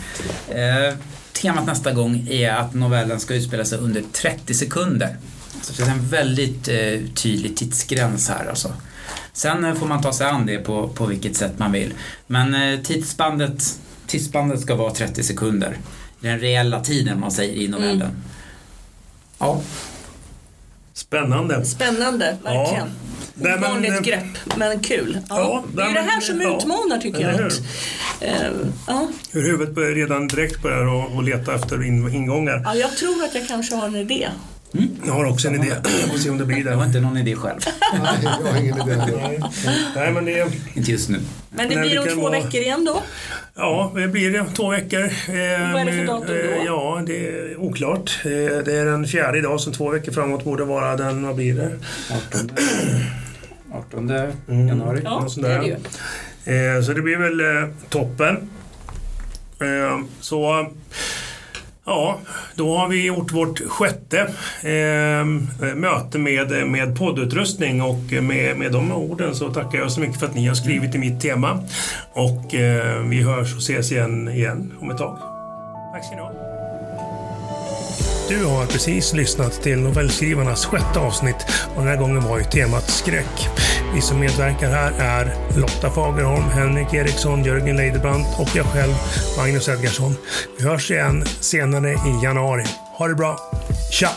[0.49, 0.95] Eh,
[1.33, 5.17] temat nästa gång är att novellen ska utspela sig under 30 sekunder.
[5.61, 8.73] Så det är en väldigt eh, tydlig tidsgräns här alltså.
[9.33, 11.93] Sen eh, får man ta sig an det på, på vilket sätt man vill.
[12.27, 15.77] Men eh, tidsbandet, tidsbandet ska vara 30 sekunder.
[16.19, 18.01] Den reella tiden man säger i novellen.
[18.01, 18.21] Mm.
[19.39, 19.61] Ja.
[20.93, 21.65] Spännande.
[21.65, 22.87] Spännande, verkligen.
[22.87, 23.57] Ja.
[23.57, 25.19] Ovanligt men, grepp, men kul.
[25.29, 25.35] Ja.
[25.39, 26.57] ja det är det här som ja.
[26.57, 27.31] utmanar tycker jag.
[27.31, 27.45] Hur?
[27.45, 29.07] Uh, ja.
[29.31, 31.83] Hur huvudet börjar redan direkt börjar och leta efter
[32.15, 32.61] ingångar.
[32.65, 34.29] Ja, jag tror att jag kanske har en idé.
[34.73, 34.89] Mm.
[35.05, 35.75] Jag har också en idé.
[36.11, 36.69] Får se om det blir det.
[36.69, 37.59] Jag har inte någon idé själv.
[37.93, 39.41] Nej, jag har ingen idé.
[39.95, 40.51] Nej, men det...
[40.73, 41.19] Inte just nu.
[41.49, 42.31] Men det blir om två vara...
[42.31, 43.03] veckor igen då?
[43.55, 44.45] Ja, det blir det.
[44.55, 45.01] Två veckor.
[45.73, 46.33] vad är det för datum då?
[46.33, 48.21] Eh, ja, det är oklart.
[48.25, 48.29] Eh,
[48.65, 51.71] det är den fjärde idag, så två veckor framåt borde vara den, vad blir det?
[52.29, 52.51] 18,
[53.71, 54.67] 18 mm.
[54.67, 55.01] januari.
[55.03, 56.75] Ja, det är det ju.
[56.75, 58.49] Eh, så det blir väl toppen.
[60.19, 60.67] Så
[61.85, 62.19] Ja,
[62.55, 64.19] då har vi gjort vårt sjätte
[64.61, 65.25] eh,
[65.75, 70.25] möte med, med poddutrustning och med, med de orden så tackar jag så mycket för
[70.25, 71.59] att ni har skrivit i mitt tema.
[72.13, 75.17] Och eh, vi hörs och ses igen, igen om ett tag.
[75.93, 76.42] Tack ska ni ha.
[78.27, 81.35] Du har precis lyssnat till novellskrivarnas sjätte avsnitt
[81.75, 83.49] och den här gången var ju temat skräck.
[83.95, 88.93] Vi som medverkar här är Lotta Fagerholm, Henrik Eriksson, Jörgen Leidebrand och jag själv,
[89.37, 90.15] Magnus Edgarsson.
[90.57, 92.65] Vi hörs igen senare i januari.
[92.97, 93.39] Ha det bra.
[93.91, 94.09] Tja!